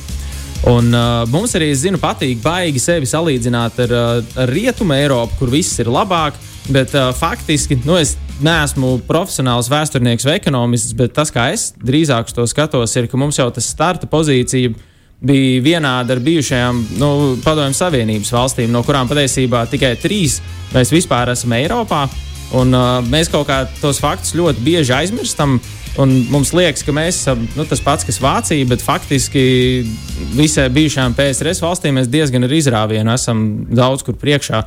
Un, 0.67 0.91
uh, 0.91 1.23
mums 1.31 1.53
arī, 1.55 1.69
es 1.71 1.85
zinu, 1.85 1.99
patīk 2.01 2.41
baigi 2.43 2.81
sevi 2.83 3.07
salīdzināt 3.07 3.79
ar, 3.85 3.93
uh, 3.95 4.39
ar 4.43 4.51
Rietumu 4.51 4.97
Eiropu, 4.97 5.37
kur 5.39 5.53
viss 5.53 5.79
ir 5.79 5.87
labāk. 5.91 6.35
Bet 6.69 6.91
uh, 6.93 7.09
faktiski 7.15 7.79
nu, 7.87 7.95
es 7.97 8.17
neesmu 8.43 8.99
profesionāls 9.07 9.71
vēsturnieks 9.71 10.27
vai 10.27 10.35
ekonomists, 10.37 10.93
bet 10.97 11.15
tas, 11.15 11.31
kā 11.33 11.49
es 11.55 11.71
drīzāk 11.79 12.29
to 12.35 12.45
skatos, 12.47 12.93
ir, 12.99 13.07
ka 13.09 13.17
mums 13.17 13.39
jau 13.39 13.47
tas 13.55 13.71
starta 13.71 14.09
pozīcija 14.11 14.75
bija 15.19 15.63
vienāda 15.63 16.15
ar 16.15 16.21
bijušajām 16.23 16.83
nu, 16.99 17.09
Padomju 17.43 17.75
Savienības 17.75 18.31
valstīm, 18.31 18.71
no 18.71 18.83
kurām 18.87 19.09
patiesībā 19.09 19.65
tikai 19.71 19.95
trīs 19.99 20.39
mēs 20.75 20.93
vispār 20.95 21.33
esam 21.33 21.55
Eiropā. 21.57 22.05
Un, 22.59 22.73
uh, 22.73 22.99
mēs 23.05 23.29
kaut 23.29 23.47
kā 23.49 23.63
tos 23.79 23.99
faktus 24.01 24.35
ļoti 24.37 24.63
bieži 24.65 24.95
aizmirstam. 24.95 25.59
Mums 25.97 26.53
liekas, 26.55 26.83
ka 26.85 26.93
mēs 26.95 27.17
esam 27.17 27.41
nu, 27.57 27.65
tas 27.67 27.81
pats, 27.83 28.05
kas 28.07 28.21
Vācija, 28.23 28.67
bet 28.69 28.83
faktiski 28.83 29.41
visai 30.37 30.69
bijušajām 30.71 31.15
PSRS 31.17 31.63
valstīm 31.65 31.97
mēs 31.99 32.11
diezgan 32.11 32.45
ar 32.45 32.53
izrāvienu 32.55 33.11
esam 33.15 33.41
daudz 33.67 34.05
kur 34.07 34.15
priekšā. 34.19 34.61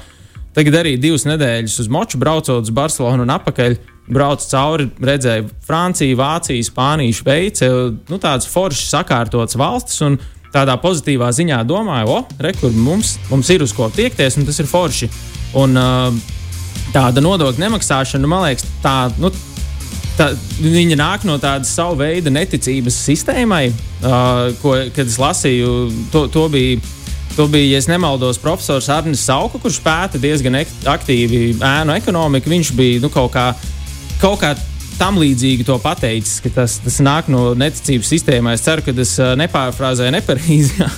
Tagad 0.53 0.77
arī 0.83 0.99
divas 1.01 1.25
nedēļas 1.25 1.79
uz 1.81 1.89
moču 1.89 2.21
braucot 2.21 2.67
uz 2.67 2.75
Barcelonu 2.75 3.25
un 3.25 3.33
atpakaļ. 3.33 3.79
Braucu 4.13 4.49
cauri, 4.51 4.89
redzēju 5.01 5.47
Franciju, 5.65 6.19
Vāciju, 6.19 6.67
Spāniju, 6.67 7.15
Šveici. 7.17 7.69
Nu, 8.11 8.19
tādas 8.21 8.51
foršas, 8.51 8.91
sakārtotas 8.93 9.57
valstis. 9.57 10.03
Un, 10.05 10.19
tādā 10.53 10.77
pozitīvā 10.81 11.31
ziņā 11.33 11.63
domāju, 11.65 12.13
o, 12.13 12.19
re, 12.43 12.53
kur 12.59 12.75
mums, 12.77 13.17
mums 13.31 13.49
ir 13.55 13.65
uz 13.65 13.73
ko 13.73 13.89
tiekties, 13.95 14.37
un 14.37 14.49
tas 14.49 14.61
ir 14.61 14.69
forši. 14.69 15.09
Un, 15.63 15.79
uh, 15.81 16.37
tāda 16.93 17.23
nodokļu 17.25 17.63
nemaksāšana, 17.63 18.29
man 18.29 18.45
liekas, 18.47 18.67
tā, 18.85 18.97
nu, 19.23 19.33
tā, 20.19 20.31
viņa 20.63 20.99
nāk 20.99 21.27
no 21.29 21.39
tādas 21.43 21.73
savu 21.75 22.01
veidu 22.03 22.33
neticības 22.33 22.97
sistēmai, 23.09 23.67
uh, 23.73 24.51
ko, 24.63 24.77
kad 24.95 25.07
es 25.07 25.21
lasīju, 25.21 25.77
to, 26.15 26.27
to 26.33 26.49
bija. 26.53 26.83
To 27.33 27.47
bija, 27.49 27.79
ja 27.79 27.81
nemaldos, 27.89 28.37
profesors 28.37 28.91
Arnēs 28.93 29.23
Sauka, 29.25 29.57
kurš 29.57 29.79
pēta 29.81 30.19
diezgan 30.21 30.59
aktīvi 30.93 31.39
ēnu 31.65 31.95
ekonomiku. 31.97 32.51
Viņš 32.53 32.73
bija 32.77 32.99
nu, 33.01 33.09
kaut 33.09 33.33
kā, 33.33 33.47
kaut 34.21 34.43
kā 34.43 34.51
tam 34.99 35.17
līdzīgi 35.17 35.65
to 35.65 35.79
pateicis, 35.81 36.43
ka 36.45 36.53
tas, 36.59 36.75
tas 36.85 37.01
nāk 37.01 37.31
no 37.33 37.55
neticības 37.57 38.13
sistēmā. 38.13 38.53
Es 38.53 38.67
ceru, 38.67 38.85
ka 38.85 38.93
es 39.01 39.15
nepārfrāzēju 39.41 40.13
nepareizi. 40.13 40.91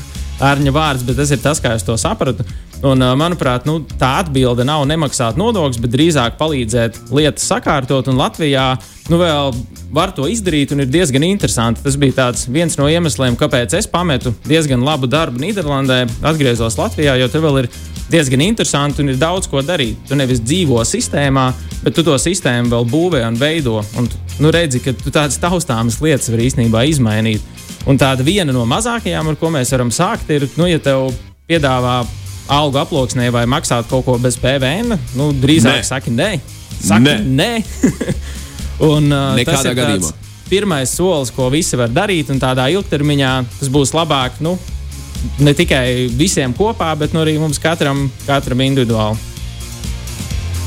ārņa 0.42 0.72
vārds, 0.74 1.04
bet 1.06 1.18
tas 1.20 1.30
ir 1.30 1.40
tas, 1.42 1.60
kā 1.62 1.74
es 1.78 1.84
to 1.86 1.96
sapratu. 2.00 2.46
Un, 2.84 3.00
manuprāt, 3.18 3.68
nu, 3.68 3.78
tā 3.98 4.18
atbilde 4.24 4.66
nav 4.66 4.84
nemaksāt 4.88 5.38
nodokļus, 5.40 5.80
bet 5.80 5.94
drīzāk 5.94 6.38
palīdzēt 6.40 6.98
lietas 7.14 7.46
sakārtot. 7.48 8.10
Un 8.10 8.18
Latvijā 8.20 8.74
nu, 9.10 9.18
vēl 9.20 9.54
var 9.94 10.12
to 10.16 10.26
izdarīt, 10.30 10.72
un 10.74 10.82
ir 10.84 10.90
diezgan 10.90 11.24
interesanti. 11.26 11.82
Tas 11.84 11.96
bija 12.00 12.30
viens 12.52 12.78
no 12.80 12.88
iemesliem, 12.90 13.36
kāpēc 13.38 13.76
es 13.78 13.88
pametu 13.90 14.34
diezgan 14.48 14.84
labu 14.84 15.08
darbu 15.10 15.42
Nīderlandē, 15.42 16.04
atgriezos 16.24 16.78
Latvijā, 16.80 17.16
jo 17.20 17.28
tur 17.32 17.44
vēl 17.44 17.62
ir 17.64 17.70
diezgan 18.10 18.42
interesanti 18.44 19.02
un 19.02 19.12
ir 19.12 19.20
daudz 19.20 19.48
ko 19.50 19.62
darīt. 19.64 20.00
Tu 20.08 20.18
nevis 20.18 20.42
dzīvo 20.44 20.80
sistēmā, 20.88 21.50
bet 21.84 21.96
tu 21.96 22.04
to 22.06 22.16
sistēmu 22.20 22.72
vēl 22.72 22.88
būvē 22.90 23.24
un 23.28 23.38
veido. 23.40 23.80
Un, 24.00 24.08
nu, 24.40 24.52
redzi, 24.54 24.82
ka 24.84 24.94
tu 24.96 25.12
tādas 25.14 25.38
taustāmas 25.42 26.00
lietas 26.04 26.30
vari 26.32 26.48
īstenībā 26.50 26.84
izmainīt. 26.90 27.44
Un 27.88 28.00
tāda 28.00 28.24
viena 28.24 28.52
no 28.56 28.64
mazākajām, 28.68 29.28
ar 29.28 29.40
ko 29.40 29.50
mēs 29.52 29.72
varam 29.74 29.92
sākt, 29.92 30.30
ir, 30.32 30.48
nu, 30.56 30.68
ja 30.70 30.80
tev 30.80 31.10
piedāvā 31.48 32.00
algu 32.52 32.80
aploksnē 32.80 33.28
vai 33.32 33.44
maksāt 33.48 33.88
kaut 33.88 34.04
ko 34.08 34.16
bez 34.20 34.36
PVN, 34.40 34.96
nu, 35.16 35.28
drīzāk 35.40 35.80
nē. 35.80 35.84
saki 35.88 36.12
nē. 36.12 36.30
Saki 36.80 37.04
nē. 37.04 37.18
nē. 37.40 37.52
un, 38.82 39.10
uh, 39.12 39.42
tas 39.46 39.64
ir 39.64 39.76
gadījumā. 39.78 40.12
pirmais 40.48 40.94
solis, 40.96 41.32
ko 41.34 41.50
visi 41.52 41.78
var 41.78 41.92
darīt, 41.92 42.30
un 42.32 42.40
tādā 42.42 42.66
ilgtermiņā 42.74 43.34
tas 43.58 43.70
būs 43.72 43.94
labāk 43.96 44.40
nu, 44.44 44.56
ne 45.38 45.54
tikai 45.56 46.10
visiem 46.12 46.54
kopā, 46.56 46.92
bet 46.98 47.14
nu, 47.14 47.22
arī 47.24 47.38
mums 47.40 47.60
katram, 47.62 48.08
katram 48.26 48.64
individuāli. 48.66 49.30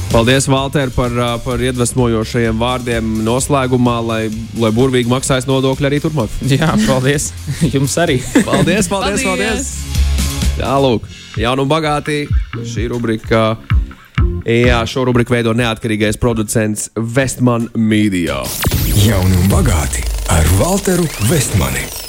Paldies, 0.08 0.46
Valter, 0.48 0.88
par, 0.96 1.12
par 1.44 1.60
iedvesmojošajiem 1.60 2.56
vārdiem 2.58 3.10
noslēgumā, 3.26 3.98
lai, 4.08 4.22
lai 4.56 4.72
burvīgi 4.72 5.12
maksājas 5.12 5.50
nodokļi 5.50 5.90
arī 5.90 6.00
turpmāk. 6.06 6.40
Jā, 6.56 6.72
paldies. 6.88 7.34
Jums 7.76 8.00
arī. 8.00 8.22
paldies, 8.48 8.88
paldies, 8.88 9.28
paldies. 9.28 9.28
paldies. 9.28 10.58
Jā, 10.58 10.74
lūk 10.82 11.12
jaunu 11.38 11.66
un 11.66 11.72
bagāti. 11.72 12.26
Šī 12.66 12.88
rubrika, 12.92 13.56
jā, 14.48 14.80
šo 14.88 15.04
rubriku 15.10 15.36
veido 15.36 15.52
neatkarīgais 15.58 16.20
producents 16.22 16.88
Vestman 16.96 17.68
Media. 17.76 18.42
Jauni 19.04 19.44
un 19.44 19.52
bagāti 19.52 20.08
ar 20.32 20.48
Walteru 20.62 21.08
Vestmani. 21.28 22.07